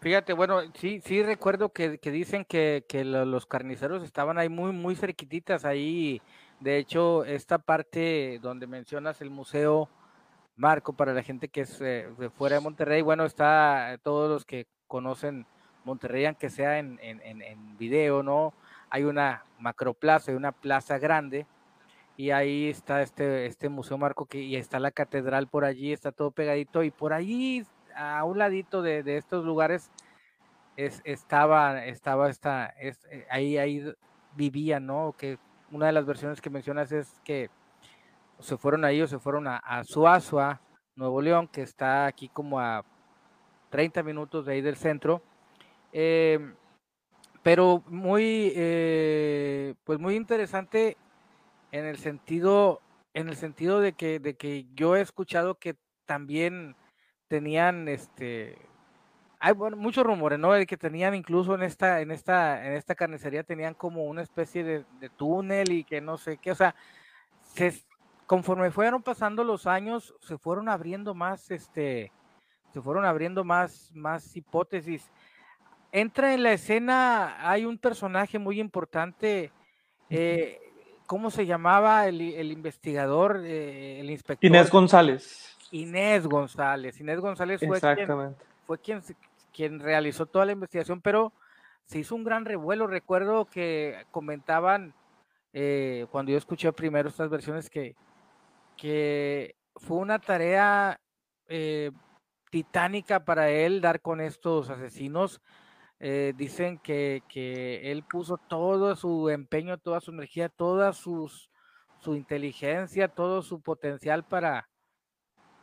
[0.00, 5.66] Fíjate, bueno, sí, sí recuerdo que, dicen que, los carniceros estaban ahí muy, muy cerquititas,
[5.66, 6.22] ahí,
[6.58, 9.90] de hecho, esta parte donde mencionas el museo
[10.56, 14.46] Marco, para la gente que es eh, de fuera de Monterrey, bueno, está todos los
[14.46, 15.44] que conocen
[15.84, 18.54] Monterrey, aunque sea en, en, en video, ¿no?
[18.88, 21.46] Hay una macroplaza, hay una plaza grande,
[22.16, 26.10] y ahí está este, este Museo Marco, que, y está la catedral por allí, está
[26.10, 29.90] todo pegadito, y por allí a un ladito de, estos lugares
[30.76, 32.94] es, estaba, estaba esta, eh,
[33.30, 33.92] ahí, ahí
[34.34, 35.14] vivían, ¿no?
[35.16, 35.38] Que
[35.70, 37.50] una de las versiones que mencionas es que
[38.38, 40.60] se fueron ahí o se fueron a, a Suazua,
[40.96, 42.84] Nuevo León, que está aquí como a
[43.70, 45.22] 30 minutos de ahí del centro.
[45.92, 46.54] Em,
[47.42, 50.96] pero muy, eh, pues muy interesante
[51.72, 52.80] en el sentido,
[53.14, 56.76] en el sentido de que, de que yo he escuchado que también
[57.30, 58.58] tenían este
[59.38, 60.52] hay bueno, muchos rumores, ¿no?
[60.52, 64.62] De que tenían incluso en esta, en esta, en esta carnicería tenían como una especie
[64.62, 64.84] de,
[65.16, 66.74] túnel y que no sé qué, o sea,
[67.54, 67.82] se,
[68.26, 72.12] conforme fueron pasando los años, se fueron abriendo más, este,
[72.74, 75.10] se fueron abriendo más, más hipótesis.
[75.90, 79.52] Entra en la escena, hay un personaje muy importante,
[80.10, 80.60] eh,
[81.06, 84.46] ¿cómo se llamaba el, investigador, eh, el inspector?
[84.46, 85.56] Inés González.
[85.70, 87.00] Inés González.
[87.00, 89.02] Inés González fue, quien, fue quien,
[89.52, 91.32] quien realizó toda la investigación, pero
[91.84, 92.86] se hizo un gran revuelo.
[92.86, 94.94] Recuerdo que comentaban
[95.52, 97.96] eh, cuando yo escuché primero estas versiones que,
[98.76, 101.00] que fue una tarea
[101.48, 101.90] eh,
[102.50, 105.40] titánica para él dar con estos asesinos.
[106.02, 111.50] Eh, dicen que, que, él puso todo su empeño, toda su energía, toda sus,
[111.98, 114.69] su inteligencia, todo su potencial para,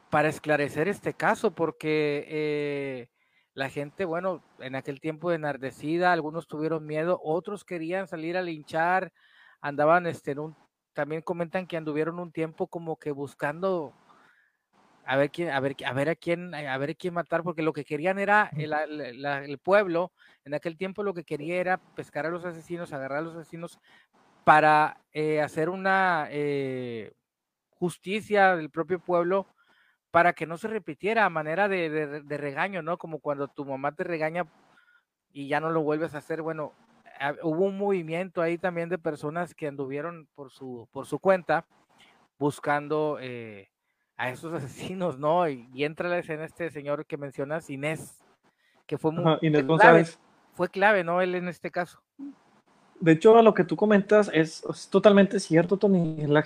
[0.10, 3.10] para esclarecer este caso, porque eh,
[3.54, 9.12] la gente, bueno, en aquel tiempo enardecida, algunos tuvieron miedo, otros querían salir a linchar,
[9.62, 10.56] andaban, este, en un,
[10.94, 13.94] también comentan que anduvieron un tiempo como que buscando
[15.06, 17.72] a ver quién, a ver, a ver a quién, a ver quién matar, porque lo
[17.72, 20.12] que querían era el, pueblo,
[20.44, 23.80] en aquel tiempo lo que quería era pescar a los asesinos, agarrar a los asesinos
[24.44, 27.14] para eh, hacer una eh,
[27.70, 29.48] justicia del propio pueblo
[30.18, 32.98] para que no se repitiera a manera de, regaño, ¿no?
[32.98, 34.48] Como cuando tu mamá te regaña
[35.32, 36.42] y ya no lo vuelves a hacer.
[36.42, 36.74] Bueno,
[37.44, 41.68] hubo un movimiento ahí también de personas que anduvieron por su, por su cuenta
[42.40, 43.70] buscando eh,
[44.16, 45.48] a esos asesinos, ¿no?
[45.48, 48.26] Y, entra la escena este señor que mencionas, Inés,
[48.88, 50.08] que fue muy Inés clave,
[50.54, 51.22] fue clave, ¿no?
[51.22, 52.02] Él en este caso.
[53.00, 56.26] De hecho, lo que tú comentas es, es totalmente cierto, Tony.
[56.26, 56.44] La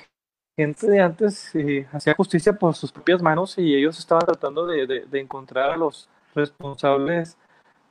[0.56, 5.08] gente de antes eh, hacía justicia por sus propias manos y ellos estaban tratando de,
[5.14, 7.38] encontrar a los responsables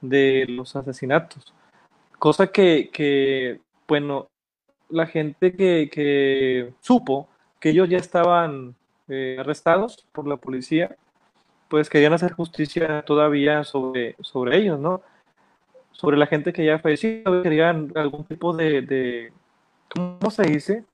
[0.00, 1.52] de los asesinatos.
[2.18, 4.28] Cosa que, bueno,
[4.88, 8.74] la gente que, supo que ellos ya estaban
[9.08, 10.96] eh, arrestados por la policía,
[11.68, 15.02] pues querían hacer justicia todavía sobre, sobre ellos, ¿no?
[15.92, 19.32] Sobre la gente que ya falleció, querían algún tipo de, de
[19.88, 20.84] ¿cómo se dice?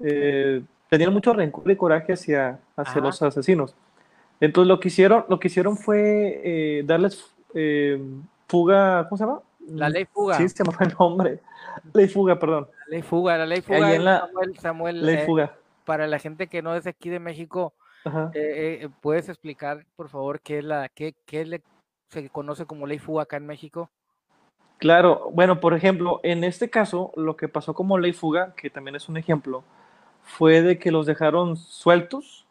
[0.00, 3.74] Eh, tenían mucho rencor y coraje hacia, hacia los asesinos.
[4.40, 8.02] Entonces lo que hicieron, lo que hicieron fue eh, darles eh,
[8.48, 9.40] fuga, ¿cómo se llama?
[9.68, 10.36] La ley fuga.
[10.36, 11.40] Sí, se llama el nombre.
[11.94, 12.68] Ley fuga, perdón.
[12.86, 13.98] La ley fuga, la ley fuga.
[13.98, 15.54] La Samuel, ley eh, fuga.
[15.84, 17.72] Para la gente que no es aquí de México,
[19.00, 21.62] ¿puedes explicar, por favor, qué es la, qué, qué
[22.08, 23.90] se conoce como ley fuga acá en México?
[24.78, 28.96] Claro, bueno, por ejemplo, en este caso, lo que pasó como ley fuga, que también
[28.96, 29.62] es un ejemplo,
[30.22, 32.46] fue de que los dejaron sueltos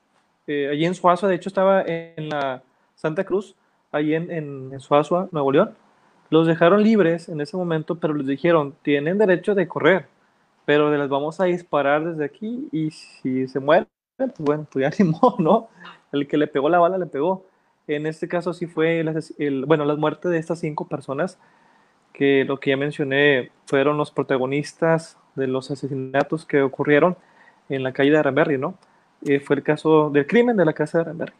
[0.52, 2.64] eh, allí en Suazua, de hecho estaba en la
[2.96, 3.56] Santa Cruz,
[3.92, 5.76] allí en, en, Suazua, Nuevo León.
[6.32, 10.08] Los dejaron libres en ese momento, pero les dijeron, tienen derecho de correr,
[10.66, 15.06] pero les vamos a disparar desde aquí y si se mueren, pues bueno, pues ya
[15.38, 15.70] ¿no?
[16.12, 17.46] El que le pegó la bala le pegó.
[17.86, 19.02] En este caso sí fue
[19.38, 21.38] el, bueno, las muertes de estas cinco personas,
[22.12, 27.18] que lo que ya mencioné fueron los protagonistas de los asesinatos que ocurrieron
[27.70, 28.78] en la calle de Aramberry, ¿no?
[29.26, 31.34] Eh, fue el caso del crimen de la casa de Aramberry.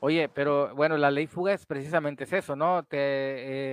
[0.00, 2.82] Oye, pero bueno, la ley fuga es precisamente eso, ¿no?
[2.82, 2.98] Te,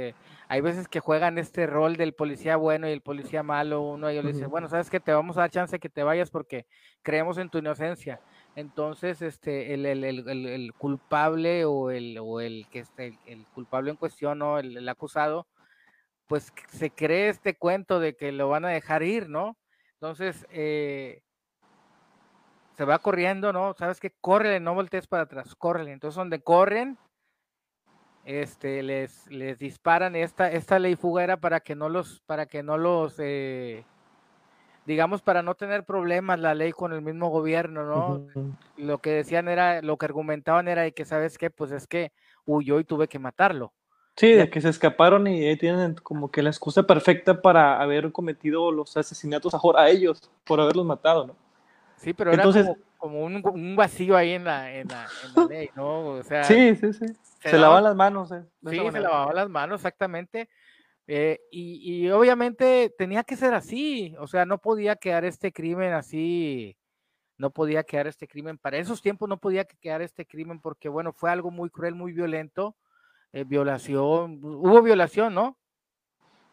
[0.08, 0.16] eh,
[0.48, 4.24] hay veces que juegan este rol del policía bueno y el policía malo, uno ellos
[4.24, 6.66] le dice, bueno, sabes que te vamos a dar chance que te vayas porque
[7.02, 8.22] creemos en tu inocencia.
[8.56, 13.92] Entonces, este, el, el, el, el culpable o el, o el que esté, el, culpable
[13.92, 15.48] en cuestión o el, acusado,
[16.28, 19.58] pues se cree este cuento de que lo van a dejar ir, ¿no?
[19.96, 21.23] Entonces, eh,
[22.76, 23.74] se va corriendo, ¿no?
[23.74, 25.92] Sabes que córrele, no voltees para atrás, córrele.
[25.92, 26.98] Entonces, donde corren,
[28.26, 32.64] este, les, les disparan esta, esta ley fuga era para que no los, para que
[32.64, 33.86] no los, eh,
[34.86, 38.26] digamos, para no tener problemas la ley con el mismo gobierno, ¿no?
[38.78, 41.50] Lo que decían era, lo que argumentaban era de que, ¿sabes qué?
[41.50, 42.12] Pues es que
[42.46, 43.74] huyó y tuve que matarlo.
[44.16, 48.72] Sí, de que se escaparon y tienen como que la excusa perfecta para haber cometido
[48.72, 51.36] los asesinatos a, ellos, por haberlos matado, ¿no?
[52.04, 55.08] Sí, pero Entonces, era como, un, vacío ahí en la, en la,
[55.48, 56.08] ley, ¿no?
[56.08, 57.06] O sea, sí, sí, sí.
[57.39, 58.30] Se, lavaban las manos.
[58.34, 60.50] Eh, sí, se lavaban las manos, exactamente.
[61.08, 66.76] Eh, y, obviamente tenía que ser así, o sea, no podía quedar este crimen así,
[67.38, 71.13] no podía quedar este crimen, para esos tiempos no podía quedar este crimen porque, bueno,
[71.13, 72.76] fue algo muy cruel, muy violento,
[73.32, 75.58] eh, violación, hubo violación, ¿no?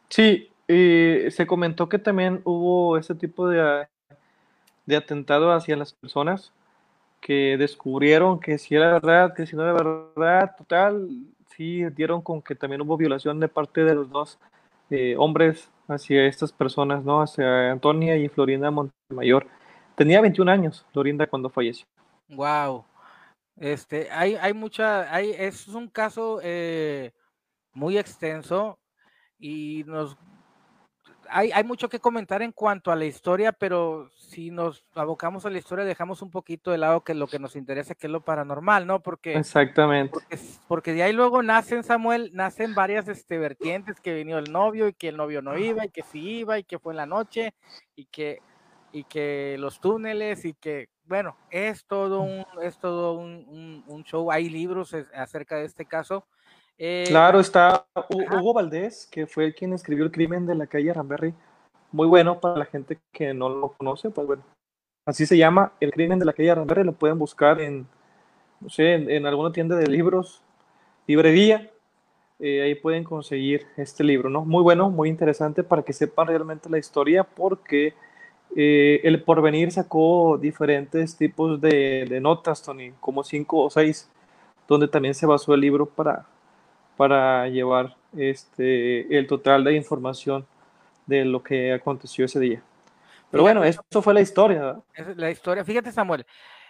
[0.09, 3.89] Sí, se comentó que también hubo ese tipo de,
[4.87, 6.53] de atentado hacia las personas
[7.21, 11.09] que descubrieron que si era verdad, que si no era verdad, total,
[11.57, 14.39] sí dieron con que también hubo violación de parte de los dos
[14.89, 17.21] eh, hombres hacia estas personas, ¿no?
[17.23, 19.47] Hacia Antonia y Florinda Montemayor.
[19.97, 21.87] Tenía 21 años, Florinda, cuando falleció.
[22.29, 22.85] Wow.
[23.57, 27.13] Este, hay, hay mucha, hay, es un caso eh,
[27.73, 28.79] muy extenso
[29.39, 30.17] y nos
[31.31, 35.51] hay, hay, mucho que comentar en cuanto a la historia, pero si nos abocamos a
[35.51, 38.21] la historia, dejamos un poquito de lado que lo que nos interesa, que es lo
[38.21, 39.01] paranormal, ¿no?
[39.01, 40.19] Porque, Exactamente.
[40.69, 44.93] Porque, de ahí luego nacen, Samuel, nacen varias este, vertientes, que vino el novio y
[44.93, 47.55] que el novio no iba, y que sí iba, y que fue en la noche,
[47.97, 48.41] y que,
[48.93, 54.31] y que los túneles, y que, bueno, es todo un, es todo un, un show.
[54.31, 56.27] Hay libros acerca de este caso
[56.83, 61.35] eh, claro, está Hugo Valdés, que fue quien escribió el crimen de la calle Ramberry.
[61.93, 64.43] Muy bueno para la gente que no lo conoce, pues bueno.
[65.05, 66.85] Así se llama El crimen de la calle Ramberry.
[66.85, 67.87] Lo pueden buscar en,
[68.61, 70.43] no sé, en, alguna tienda de libros,
[71.07, 71.71] librería.
[72.39, 74.47] Eh, ahí pueden conseguir este libro, ¿no?
[74.47, 77.93] Muy bueno, muy interesante para que sepan realmente la historia, porque
[78.57, 84.11] eh, el porvenir sacó diferentes tipos de, de notas, Tony, como cinco o seis,
[84.67, 86.25] donde también se basó el libro para,
[87.01, 90.47] para llevar este, el total de información
[91.07, 92.63] de lo que aconteció ese día.
[93.31, 94.79] Pero bueno, eso fue la historia.
[95.17, 96.27] La historia, fíjate Samuel,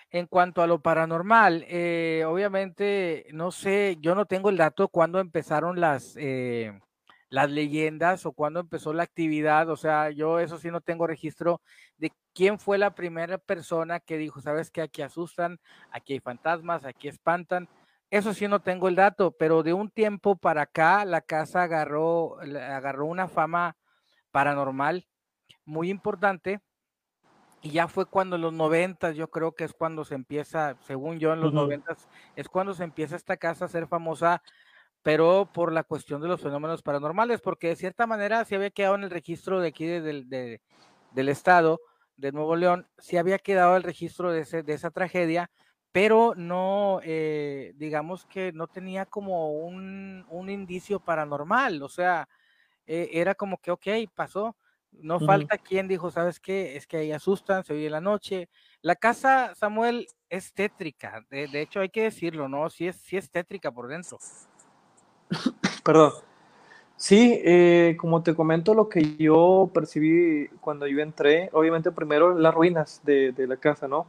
[0.08, 4.88] en cuanto a lo paranormal, eh, obviamente, no sé, yo no tengo el dato de
[4.90, 6.78] cuándo empezaron las, eh,
[7.28, 11.60] las leyendas o cuándo empezó la actividad, o sea, yo eso sí no tengo registro
[11.98, 15.58] de quién fue la primera persona que dijo, sabes que aquí asustan,
[15.90, 17.68] aquí hay fantasmas, aquí espantan.
[18.10, 22.40] Eso sí no tengo el dato, pero de un tiempo para acá la casa agarró,
[22.40, 23.76] agarró una fama
[24.32, 25.06] paranormal
[25.64, 26.60] muy importante.
[27.62, 31.18] Y ya fue cuando en los noventas, yo creo que es cuando se empieza, según
[31.18, 34.42] yo en los noventas, es cuando se empieza esta casa a ser famosa,
[35.02, 38.94] pero por la cuestión de los fenómenos paranormales, porque de cierta manera se había quedado
[38.94, 41.80] en el registro de aquí del estado
[42.16, 45.50] de Nuevo León, se había quedado el registro de, ese, de esa tragedia,
[45.92, 52.28] pero no, eh, digamos que no tenía como un, indicio paranormal, o sea,
[52.86, 54.56] eh, era como que, ok, pasó,
[54.92, 56.76] no falta quien dijo, ¿sabes qué?
[56.76, 58.48] Es que ahí asustan, se oye la noche.
[58.82, 62.68] La casa, Samuel, es tétrica, de, hecho hay que decirlo, ¿no?
[62.70, 64.18] Sí es, sí es tétrica por dentro.
[65.84, 66.12] Perdón.
[66.96, 72.52] Sí, eh, como te comento, lo que yo percibí cuando yo entré, obviamente primero las
[72.52, 74.06] ruinas de, de la casa, ¿no?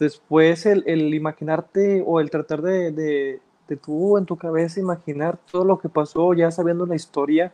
[0.00, 5.38] Después el, el imaginarte o el tratar de, de, de, tú en tu cabeza imaginar
[5.52, 7.52] todo lo que pasó ya sabiendo la historia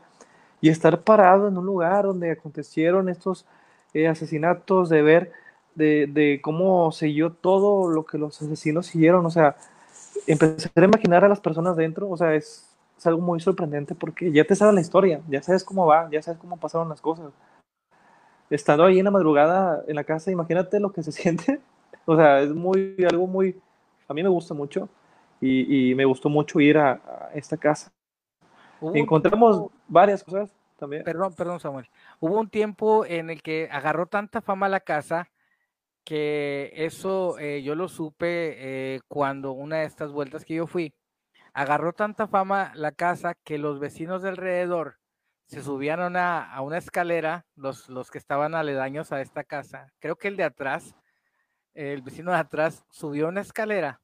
[0.61, 3.47] y estar parado en un lugar donde acontecieron estos
[3.95, 5.33] eh, asesinatos, de ver
[5.75, 9.57] de, de cómo siguió todo lo que los asesinos siguieron, o sea,
[10.29, 12.65] empecé a imaginar a las personas dentro, o sea, es,
[12.97, 16.23] es algo muy sorprendente porque ya te sabes la historia, ya sabes cómo va, ya
[16.23, 17.33] sabes cómo pasaron las cosas.
[18.51, 21.61] Estando ahí en la madrugada en la casa, imagínate lo que se siente.
[22.07, 23.61] O sea, es muy, algo muy,
[24.09, 24.89] a mí me gusta mucho
[25.41, 27.93] y, y me gustó mucho ir a, a esta casa.
[28.95, 31.05] Encontramos varias cosas también.
[31.05, 31.89] Perdón, perdón, Samuel.
[32.21, 35.29] Hubo un tiempo en el que agarró tanta fama la casa
[36.07, 38.55] que eso eh, yo lo supe
[38.95, 40.95] eh, cuando una de estas vueltas que yo fui,
[41.53, 44.99] agarró tanta fama la casa que los vecinos de alrededor
[45.47, 49.93] se subían a una, a una escalera, los, los que estaban aledaños a esta casa.
[49.99, 50.95] Creo que el de atrás,
[51.77, 54.01] el vecino de atrás subió una escalera.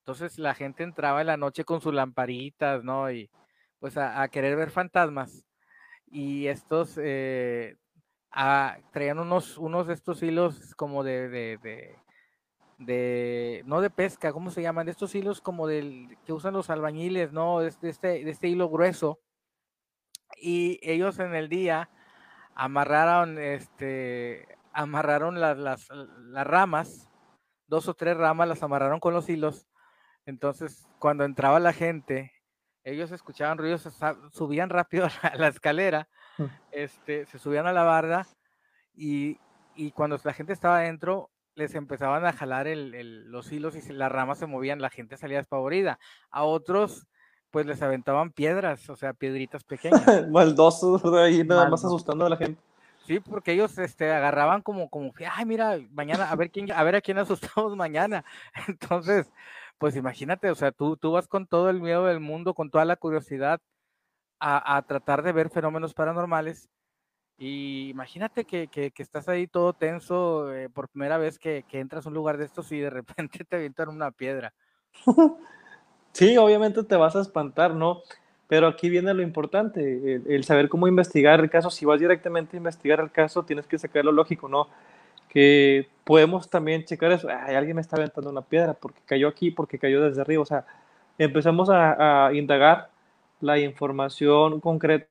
[0.00, 3.10] Entonces la gente entraba en la noche con sus lamparitas, ¿no?
[3.10, 3.30] Y
[3.78, 5.46] pues a, querer ver fantasmas.
[6.06, 7.76] Y estos eh,
[8.92, 11.96] traían unos, unos de estos hilos como de, de,
[12.78, 14.86] de, no de pesca, ¿cómo se llaman?
[14.86, 17.60] De estos hilos como del que usan los albañiles, ¿no?
[17.60, 19.20] De este, de este hilo grueso.
[20.36, 21.90] Y ellos en el día
[22.54, 27.10] amarraron, este, amarraron las, las, las ramas,
[27.66, 29.66] dos o tres ramas las amarraron con los hilos.
[30.26, 32.32] Entonces, cuando entraba la gente,
[32.82, 33.88] ellos escuchaban ruidos,
[34.32, 36.08] subían rápido a la escalera
[36.38, 36.44] Mm.
[36.72, 38.26] este, se subían a la barda
[38.94, 39.38] y,
[39.76, 44.10] y, cuando la gente estaba adentro, les empezaban a jalar el, los hilos y las
[44.10, 45.98] ramas se movían, la gente salía despavorida.
[46.30, 47.06] A otros,
[47.50, 50.02] pues les aventaban piedras, o sea, piedritas pequeñas.
[50.30, 52.60] Maldosos ahí, nada más asustando a la gente.
[53.06, 56.96] Sí, porque ellos este, agarraban como, como, ay, mira, mañana, a ver quién, a ver
[56.96, 58.24] a quién asustamos mañana.
[58.66, 59.30] Entonces,
[59.78, 62.84] pues imagínate, o sea, tú, tú vas con todo el miedo del mundo, con toda
[62.84, 63.60] la curiosidad,
[64.40, 66.68] a, tratar de ver fenómenos paranormales.
[67.38, 72.06] Y imagínate que, que, estás ahí todo tenso eh, por primera vez que, que, entras
[72.06, 74.54] a un lugar de estos y de repente te avientan una piedra.
[76.14, 78.02] Sí, obviamente te vas a espantar, ¿no?
[78.48, 81.70] Pero aquí viene lo importante, el, saber cómo investigar el caso.
[81.70, 84.68] Si vas directamente a investigar el caso, tienes que sacar lo lógico, ¿no?
[85.28, 87.28] Que podemos también checar eso.
[87.28, 90.42] Ay, alguien me está aventando una piedra porque cayó aquí, porque cayó desde arriba.
[90.42, 90.66] O sea,
[91.18, 92.90] empezamos a, a indagar
[93.40, 95.08] la información concreta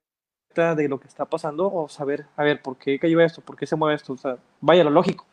[0.76, 3.42] de lo que está pasando o saber, a ver, ¿por qué cayó esto?
[3.42, 4.14] ¿Por qué se mueve esto?
[4.14, 5.26] O sea, vaya lo lógico.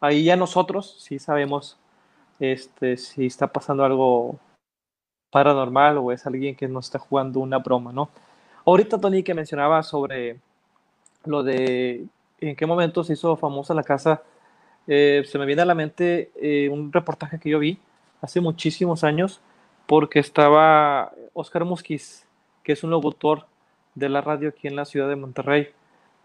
[0.00, 1.78] Ahí ya nosotros sí sabemos
[2.40, 4.38] este, si está pasando algo
[5.30, 8.10] paranormal o es alguien que nos está jugando una broma, ¿no?
[8.66, 10.38] Ahorita, Tony, que mencionaba sobre
[11.24, 12.06] lo de
[12.40, 14.22] en qué momento se hizo famosa la casa,
[14.86, 17.78] eh, se me viene a la mente eh, un reportaje que yo vi
[18.20, 19.40] hace muchísimos años
[19.86, 22.26] porque estaba Oscar Musquiz,
[22.62, 23.46] que es un locutor
[23.94, 25.68] de la radio aquí en la ciudad de Monterrey.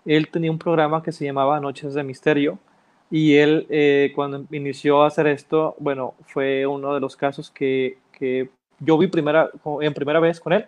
[0.06, 2.60] Él tenía un programa que se llamaba Noches de Misterio
[3.10, 7.98] y él eh, cuando inició a hacer esto, bueno, fue uno de los casos que,
[8.12, 9.50] que yo vi primera,
[9.82, 10.68] en primera vez con él.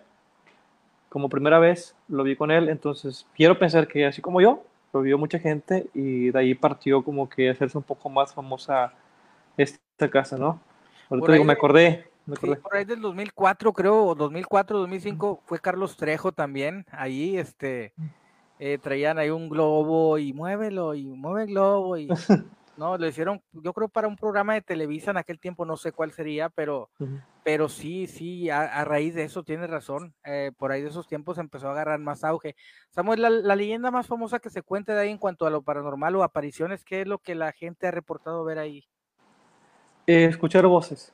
[1.08, 5.00] Como primera vez lo vi con él, entonces quiero pensar que así como yo, lo
[5.00, 8.92] vio mucha gente y de ahí partió como que hacerse un poco más famosa
[9.56, 10.60] esta casa, ¿no?
[11.08, 12.08] Ahorita digo, me acordé,
[12.62, 16.84] por ahí del 2004, creo, 2004, 2005, fue Carlos Trejo también.
[16.90, 17.94] Ahí, este,
[18.58, 22.08] eh, traían ahí un globo y muévelo y mueve el globo y
[22.78, 25.92] no, lo hicieron, yo creo para un programa de Televisa en aquel tiempo, no sé
[25.92, 26.88] cuál sería, pero,
[27.44, 30.14] pero sí, sí, a, raíz de eso tienes razón.
[30.24, 32.56] Eh, por ahí de esos tiempos empezó a agarrar más auge.
[32.90, 35.62] Samuel, la, la, leyenda más famosa que se cuenta de ahí en cuanto a lo
[35.62, 38.86] paranormal o apariciones, ¿qué es lo que la gente ha reportado ver ahí?
[40.06, 41.12] Eh, escuchar voces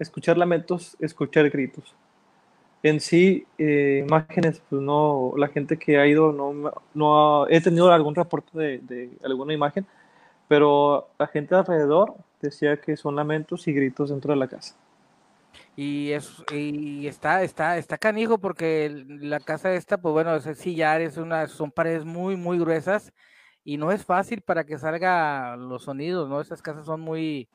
[0.00, 1.94] escuchar lamentos, escuchar gritos.
[2.82, 7.92] En sí, eh, imágenes, pues no, la gente que ha ido, no, no he tenido
[7.92, 9.86] algún reporte de, de, alguna imagen,
[10.50, 14.74] pero la gente alrededor decía que son lamentos y gritos dentro de la casa.
[15.76, 21.02] Y, es, y está, está, está canijo porque la casa esta, pues bueno, es sillar,
[21.02, 23.12] es una, son paredes muy, muy gruesas
[23.62, 26.40] y no es fácil para que salga los sonidos, ¿no?
[26.40, 27.48] Esas casas son muy,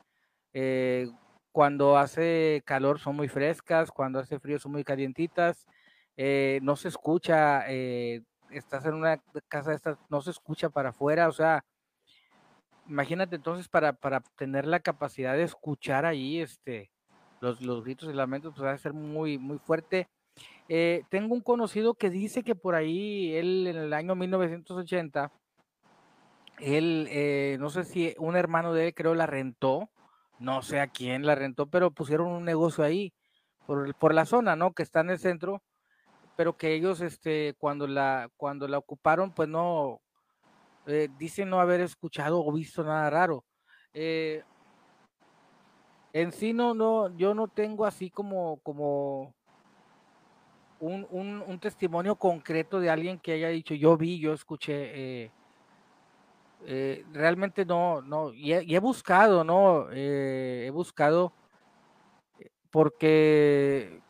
[0.53, 1.09] eh,
[1.51, 5.65] cuando hace calor son muy frescas, cuando hace frío son muy calientitas,
[6.15, 10.91] eh, no se escucha, eh, estás en una casa de estas, no se escucha para
[10.91, 11.65] afuera, o sea,
[12.87, 16.91] imagínate entonces para, para tener la capacidad de escuchar ahí este,
[17.41, 20.07] los, los gritos y lamentos, pues va a ser muy, muy fuerte.
[20.67, 25.31] Eh, tengo un conocido que dice que por ahí, él en el año 1980,
[26.59, 29.89] él, no sé si un hermano de él creo la rentó,
[30.39, 33.13] no sé a quién la rentó, pero pusieron un negocio ahí,
[33.65, 34.73] por, por la zona, ¿no?
[34.73, 35.61] Que está en el centro,
[36.35, 40.01] pero que ellos, este, cuando la, cuando la ocuparon, pues no,
[40.87, 43.43] eh, dicen no haber escuchado o visto nada raro.
[43.93, 44.43] Eh,
[46.13, 49.33] en sí no, no, yo no tengo así como, como
[50.79, 55.23] un, un, testimonio concreto de alguien que haya dicho, yo vi, yo escuché.
[55.23, 55.31] Eh,
[56.67, 59.91] eh, realmente no, no, y he, buscado, ¿no?
[59.91, 61.31] he buscado
[62.71, 64.01] porque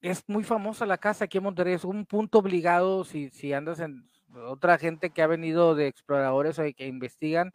[0.00, 3.80] es muy famosa la casa aquí en Monterrey, es un punto obligado si, si andas
[3.80, 4.08] en
[4.46, 7.52] otra gente que ha venido de exploradores o que investigan,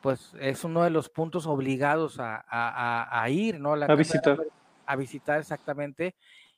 [0.00, 3.72] pues es uno de los puntos obligados a, ir, ¿no?
[3.74, 4.38] a visitar.
[4.86, 6.14] a visitar exactamente.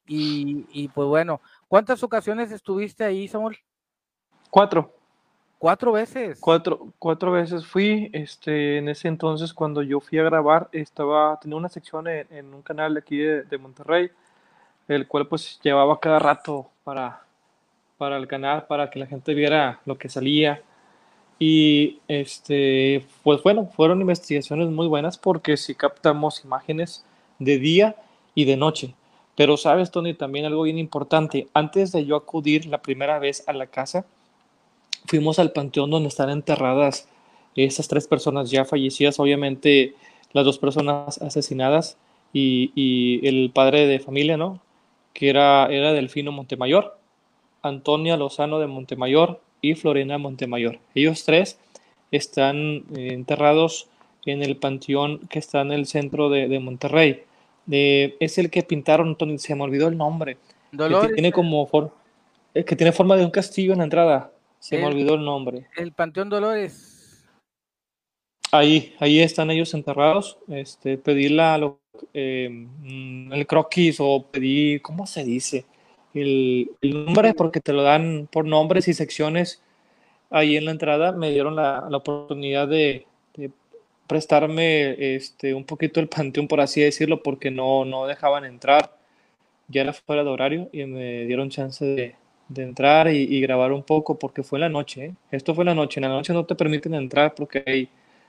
[0.06, 3.56] Y, y, pues bueno, ¿cuántas ocasiones estuviste ahí, Samuel?
[4.50, 4.92] Cuatro.
[5.58, 6.38] ¿Cuatro veces?
[6.40, 11.56] Cuatro, cuatro veces fui, este, en ese entonces cuando yo fui a grabar, estaba, tenía
[11.56, 14.10] una sección en, un canal de aquí de, Monterrey,
[14.86, 17.25] el cual pues llevaba cada rato para,
[17.98, 20.62] para el canal, para que la gente viera lo que salía.
[21.38, 27.04] Y este, pues bueno, fueron investigaciones muy buenas porque si captamos imágenes
[27.38, 27.96] de día
[28.34, 28.94] y de noche.
[29.36, 33.52] Pero sabes, Tony, también algo bien importante, antes de yo acudir la primera vez a
[33.52, 34.06] la casa,
[35.06, 37.08] fuimos al panteón donde están enterradas
[37.54, 39.94] esas tres personas ya fallecidas, obviamente
[40.32, 41.96] las dos personas asesinadas
[42.32, 44.60] y, el padre de familia, ¿no?
[45.14, 46.95] Que era, era Delfino Montemayor,
[47.68, 50.78] Antonia Lozano de Montemayor y Florena Montemayor.
[50.94, 51.58] Ellos tres
[52.10, 53.88] están eh, enterrados
[54.24, 57.22] en el panteón que está en el centro de, Monterrey.
[57.68, 60.36] es el que pintaron, Tony, se me olvidó el nombre.
[60.70, 61.68] Que tiene como
[62.54, 64.32] eh, que tiene forma de un castillo en la entrada.
[64.58, 65.66] Se me olvidó el nombre.
[65.76, 67.24] El Panteón Dolores.
[68.50, 70.38] Ahí, ahí están ellos enterrados.
[70.48, 71.72] Este, pedí la,
[72.14, 72.66] eh,
[73.30, 75.66] el croquis o pedí, ¿cómo se dice?
[76.16, 79.62] El, nombre, porque te lo dan por nombres y secciones.
[80.30, 83.06] Ahí en la entrada me dieron la, oportunidad de,
[84.06, 88.96] prestarme este, un poquito el panteón, por así decirlo, porque no, no dejaban entrar.
[89.68, 92.14] Ya era fuera de horario y me dieron chance de,
[92.48, 95.06] de entrar y, grabar un poco porque fue en la noche.
[95.06, 95.14] ¿eh?
[95.30, 96.00] Esto fue en la noche.
[96.00, 97.88] En la noche no te permiten entrar porque hay,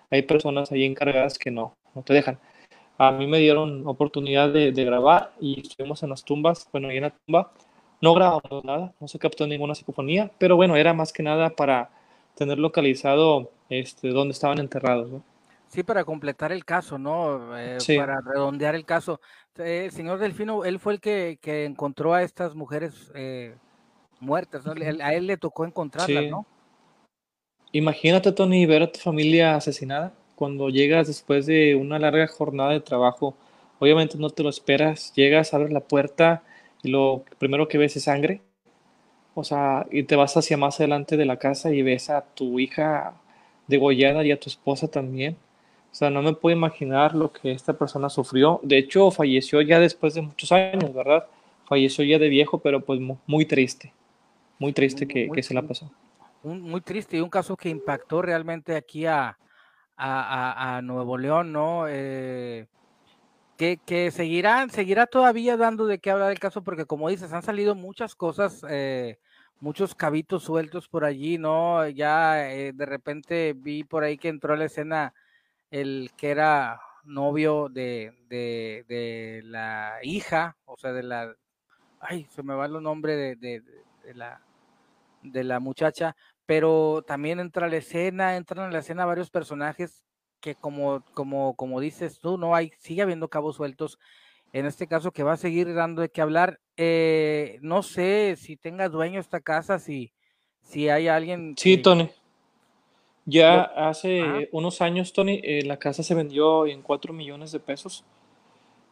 [0.09, 2.39] hay personas ahí encargadas que no, no te dejan.
[2.97, 6.67] A mí me dieron oportunidad de, grabar y estuvimos en las tumbas.
[6.71, 7.53] Bueno, ahí en la tumba
[8.01, 11.89] no grabamos nada, no se captó ninguna psicofonía, pero bueno, era más que nada para
[12.35, 15.09] tener localizado este, dónde estaban enterrados.
[15.67, 17.57] Sí, para completar el caso, ¿no?
[17.57, 19.19] Eh, para redondear el caso.
[19.57, 23.55] Eh, el señor Delfino, él fue el que, que encontró a estas mujeres eh,
[24.19, 24.73] muertas, ¿no?
[25.03, 26.45] A él le tocó encontrarlas, ¿no?
[27.73, 32.79] Imagínate, Tony, ver a tu familia asesinada cuando llegas después de una larga jornada de
[32.79, 33.35] trabajo.
[33.79, 36.43] Obviamente no te lo esperas, llegas, abres la puerta
[36.83, 38.41] y lo primero que ves es sangre.
[39.33, 42.59] O sea, y te vas hacia más adelante de la casa y ves a tu
[42.59, 43.13] hija
[43.67, 45.37] degollada y a tu esposa también.
[45.91, 48.59] O sea, no me puedo imaginar lo que esta persona sufrió.
[48.63, 51.27] De hecho, falleció ya después de muchos años, ¿verdad?
[51.65, 53.93] Falleció ya de viejo, pero pues muy triste.
[54.59, 55.91] Muy triste que, se la pasó.
[56.43, 59.37] muy triste y un caso que impactó realmente aquí a,
[59.97, 61.85] a, Nuevo León, ¿no?
[61.87, 62.65] Eh,
[63.57, 67.43] que, que, seguirán, seguirá todavía dando de qué hablar el caso, porque como dices, han
[67.43, 69.19] salido muchas cosas, eh,
[69.59, 71.87] muchos cabitos sueltos por allí, ¿no?
[71.87, 75.13] Ya eh, de repente vi por ahí que entró a la escena
[75.71, 81.35] el que era novio de, de, de la hija, o sea, de la,
[81.99, 84.41] ay, se me va el nombre de, de la,
[85.23, 90.03] de la muchacha, pero también entra a la escena, entran a la escena varios personajes
[90.39, 93.99] que como, como, como dices tú, no hay, sigue habiendo cabos sueltos.
[94.53, 96.59] En este caso que va a seguir dando de qué hablar.
[96.77, 100.13] Eh, no sé si tenga dueño esta casa, si,
[100.61, 101.55] si hay alguien.
[101.57, 102.09] Sí, Tony.
[103.25, 108.05] Ya hace unos años, Tony, eh, la casa se vendió en 4 millones de pesos.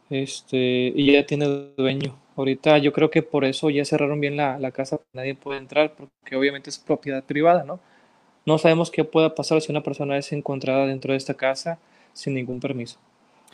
[0.10, 2.20] Este, y ya tiene dueño.
[2.36, 5.96] Ahorita yo creo que por eso ya cerraron bien la, la casa, nadie puede entrar,
[5.96, 7.80] porque obviamente es propiedad privada, ¿no?
[8.46, 11.80] No sabemos qué pueda pasar si una persona es encontrada dentro de esta casa
[12.14, 13.00] sin ningún permiso.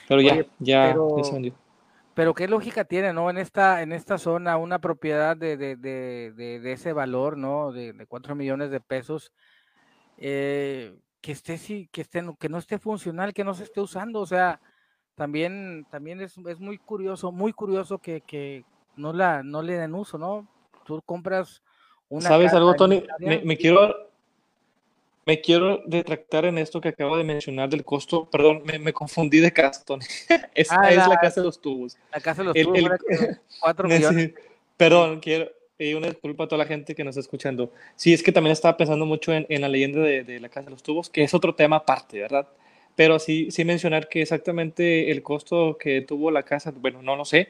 [0.08, 1.54] Pero ya, ya, se vendió.
[2.14, 3.30] Pero qué lógica tiene, ¿no?
[3.30, 7.72] En esta, en esta zona, una propiedad de, de, de, de ese valor, ¿no?
[7.72, 9.32] De, de 4 millones de pesos,
[10.18, 11.58] eh, que esté,
[11.92, 14.60] que esté, que no esté funcional, que no se esté usando, o sea,
[15.16, 18.66] también, también es, es muy curioso, muy curioso que, que,
[18.96, 20.48] no, la, no le den uso, ¿no?
[20.86, 21.62] Tú compras
[22.10, 22.28] una...
[22.28, 23.04] ¿Sabes algo, Tony?
[23.20, 24.11] Me, quiero,
[25.32, 28.30] me quiero detractar en esto que acabo de mencionar del costo.
[28.30, 30.04] Perdón, me, confundí de casa, Tony.
[30.54, 31.98] Esta ah, es la, casa de los tubos.
[32.12, 33.00] La casa de los tubos,
[33.62, 34.32] cuatro millones.
[34.76, 37.72] Perdón, quiero, y una disculpa a toda la gente que nos está escuchando.
[37.96, 40.66] Sí, es que también estaba pensando mucho en, en la leyenda de, de, la casa
[40.66, 42.48] de los tubos, que es otro tema aparte, ¿verdad?
[42.96, 47.24] pero sí, sí mencionar que exactamente el costo que tuvo la casa, bueno, no lo
[47.24, 47.48] sé,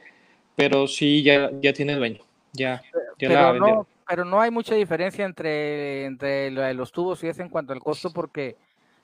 [0.56, 2.22] pero sí ya, ya tiene dueño,
[2.54, 2.84] ya,
[3.18, 7.48] ya pero, no, pero no hay mucha diferencia entre, entre los tubos y es en
[7.48, 8.58] cuanto al costo porque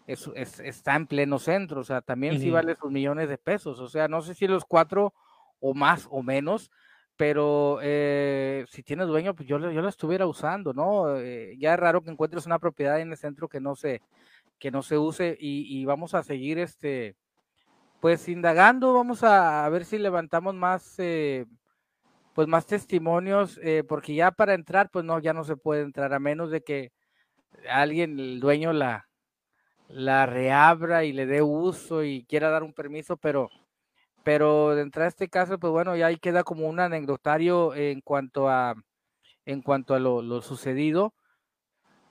[0.06, 3.88] es, está en pleno centro, o sea, también sí vale sus millones de pesos, o
[3.88, 5.14] sea, no sé si los cuatro
[5.62, 6.72] o más o menos,
[7.16, 11.16] pero eh, si tiene dueño, pues yo, yo lo estuviera usando, ¿no?
[11.16, 14.02] Eh, ya es raro que encuentres una propiedad en el centro que no se,
[14.60, 17.16] que no se use y, vamos a seguir, este,
[18.02, 21.46] pues indagando, vamos a, ver si levantamos más, eh,
[22.38, 23.60] pues más testimonios,
[23.90, 26.92] porque ya para entrar, pues no, ya no se puede entrar a menos de que
[27.68, 29.10] alguien, el dueño la,
[29.88, 33.50] la reabra y le dé uso y quiera dar un permiso, pero
[34.28, 38.02] pero de entrar a este caso, pues bueno, ya ahí queda como un anecdotario en
[38.02, 38.76] cuanto a,
[39.46, 41.14] en cuanto a lo, sucedido.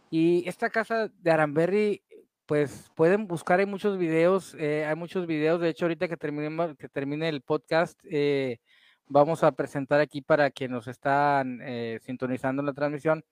[0.09, 2.03] Y esta casa de Aranberry,
[2.47, 6.75] pues pueden buscar, hay muchos videos, eh, hay muchos videos, de hecho ahorita que, terminemos,
[6.79, 8.61] que termine el podcast, eh,
[9.07, 13.25] vamos a presentar aquí para quienes nos están eh, sintonizando en la transmisión,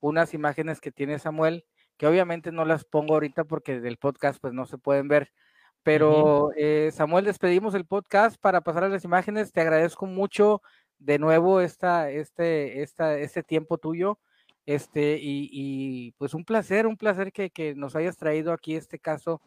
[0.00, 1.64] unas imágenes que tiene Samuel,
[1.96, 5.32] que obviamente no las pongo ahorita porque del podcast pues no se pueden ver,
[5.82, 9.52] pero eh, Samuel, despedimos el podcast para pasar a las imágenes.
[9.52, 10.60] Te agradezco mucho
[10.98, 14.18] de nuevo esta, este, esta, este tiempo tuyo.
[14.66, 19.40] Este, y, pues un placer, un placer que, nos hayas traído aquí este caso,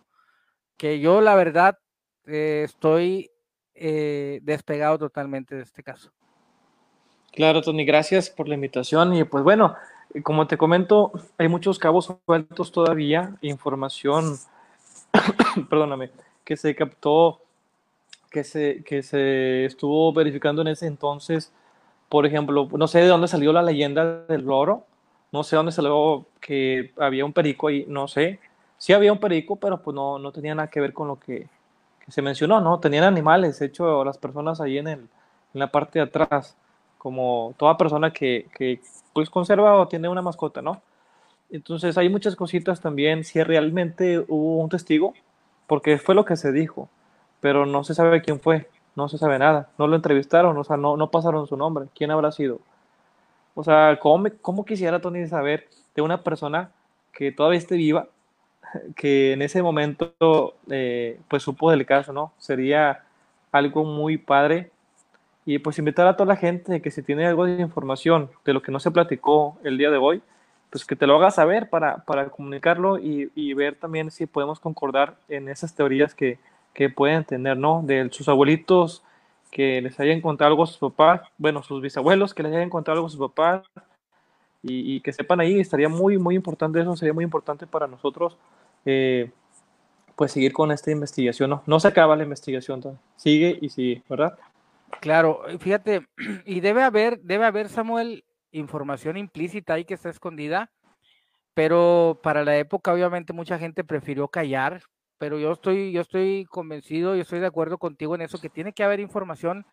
[0.76, 1.78] que yo la verdad
[2.26, 3.32] eh, estoy
[3.76, 6.12] eh, despegado totalmente de este caso.
[7.32, 9.16] Claro, Tony, gracias por la invitación.
[9.16, 9.76] Y pues bueno,
[10.22, 14.38] como te comento, hay muchos cabos sueltos todavía, información
[15.70, 16.12] perdóname,
[16.44, 17.42] que se captó,
[18.30, 21.52] que se, que se estuvo verificando en ese entonces.
[22.10, 24.86] Por ejemplo, no sé de dónde salió la leyenda del loro,
[25.32, 28.40] no sé dónde salió que había un perico ahí, no sé.
[28.78, 31.48] Sí había un perico, pero pues no, no tenía nada que ver con lo que,
[32.08, 32.80] se mencionó, ¿no?
[32.80, 36.58] Tenían animales, hecho, las personas ahí en, el, en la parte de atrás,
[36.98, 38.82] como toda persona que, que
[39.14, 40.82] pues conserva o tiene una mascota, ¿no?
[41.50, 45.14] Entonces hay muchas cositas también, si realmente hubo un testigo,
[45.68, 46.90] porque fue lo que se dijo,
[47.42, 50.78] pero no se sabe quién fue, no se sabe nada, no lo entrevistaron, o sea,
[50.78, 52.60] no, no pasaron su nombre, quién habrá sido.
[53.56, 56.72] O sea, ¿cómo, cómo quisiera Tony saber de una persona
[57.12, 58.08] que todavía esté viva,
[58.96, 62.34] que en ese momento eh, pues supo del caso, ¿no?
[62.38, 63.04] Sería
[63.52, 64.72] algo muy padre
[65.46, 68.62] y pues invitar a toda la gente que si tiene algo de información de lo
[68.62, 70.22] que no se platicó el día de hoy,
[70.70, 74.60] pues que te lo hagas saber para, para comunicarlo y, y, ver también si podemos
[74.60, 76.40] concordar en esas teorías que,
[76.74, 77.84] que pueden tener, ¿no?
[77.84, 79.04] De sus abuelitos
[79.52, 82.96] que les hayan contado algo a sus papás, bueno, sus bisabuelos que les hayan contado
[82.96, 83.62] algo a sus papás
[84.64, 88.36] y, y que sepan ahí, estaría muy, muy importante eso, sería muy importante para nosotros,
[88.86, 89.32] eh,
[90.16, 91.64] pues seguir con esta investigación, ¿no?
[91.66, 94.38] No se acaba la investigación, sigue y sigue, ¿verdad?
[95.00, 96.08] Claro, fíjate,
[96.46, 100.72] y debe haber, debe haber, Samuel, información implícita ahí que está escondida,
[101.54, 104.82] pero para la época obviamente mucha gente prefirió callar,
[105.18, 108.74] pero yo estoy, yo estoy convencido, yo estoy de acuerdo contigo en eso, que tiene
[108.74, 109.66] que haber información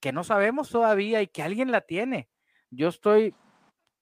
[0.00, 2.28] que no sabemos todavía y que alguien la tiene.
[2.70, 3.34] Yo estoy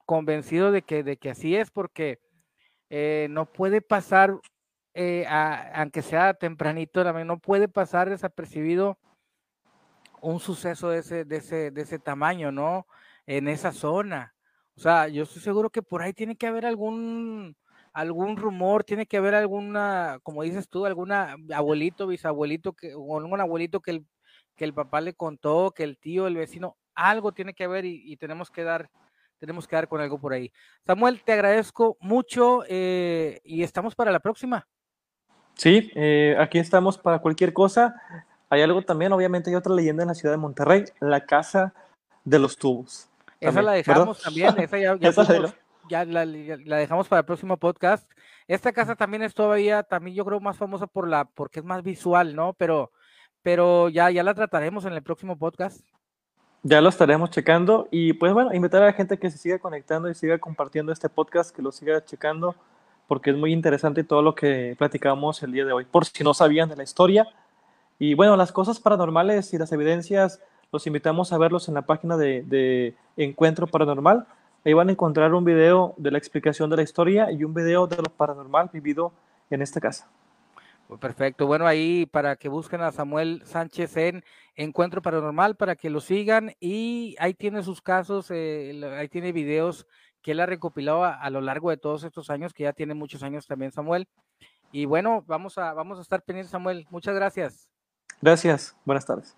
[0.04, 2.18] convencido de que, de que así es porque
[2.90, 4.38] eh, no puede pasar,
[4.94, 8.98] eh, aunque sea tempranito, no puede pasar desapercibido
[10.20, 12.86] un suceso de ese, de ese, de ese tamaño, ¿no?
[13.26, 14.34] en esa zona.
[14.76, 17.56] O sea, yo estoy seguro que por ahí tiene que haber algún
[17.92, 23.38] algún rumor, tiene que haber alguna, como dices tú, alguna abuelito, bisabuelito, que, o algún
[23.40, 24.06] abuelito que el,
[24.56, 28.16] que el papá le contó, que el tío, el vecino, algo tiene que haber y,
[28.16, 28.90] tenemos que dar,
[29.38, 30.50] tenemos que dar con algo por ahí.
[30.86, 34.66] Samuel, te agradezco mucho eh, y estamos para la próxima.
[35.54, 37.94] Sí, eh, aquí estamos para cualquier cosa.
[38.48, 41.72] Hay algo también, obviamente hay otra leyenda en la ciudad de Monterrey, la casa
[42.24, 43.08] de los tubos.
[43.40, 44.78] Esa la dejamos también, esa
[45.88, 46.26] ya, la,
[46.76, 48.08] dejamos para el próximo podcast.
[48.46, 51.82] Esta casa también es todavía, también yo creo más famosa por la, porque es más
[51.82, 52.54] visual, ¿no?
[52.54, 52.92] Pero,
[53.42, 55.80] pero ya, ya la trataremos en el próximo podcast.
[56.62, 60.08] Ya lo estaremos checando y pues bueno, invitar a la gente que se siga conectando
[60.08, 62.54] y siga compartiendo este podcast, que lo siga checando
[63.12, 66.32] porque es muy interesante todo lo que platicamos el día de hoy, por si no
[66.32, 67.28] sabían de la historia.
[67.98, 70.40] Y bueno, las cosas paranormales y las evidencias
[70.72, 74.26] los invitamos a verlos en la página de, Encuentro Paranormal.
[74.64, 77.86] Ahí van a encontrar un video de la explicación de la historia y un video
[77.86, 79.12] de lo paranormal vivido
[79.50, 80.08] en esta casa.
[80.88, 81.46] Pues perfecto.
[81.46, 84.24] Bueno, ahí para que busquen a Samuel Sánchez en
[84.56, 89.86] Encuentro Paranormal, para que lo sigan y ahí tiene sus casos, eh, ahí tiene videos
[90.22, 93.22] que él ha recopilado a, lo largo de todos estos años, que ya tiene muchos
[93.22, 94.08] años también Samuel.
[94.70, 96.86] Y bueno, vamos a, vamos a estar pendientes, Samuel.
[96.90, 97.68] Muchas gracias.
[98.20, 98.76] Gracias.
[98.84, 99.36] Buenas tardes.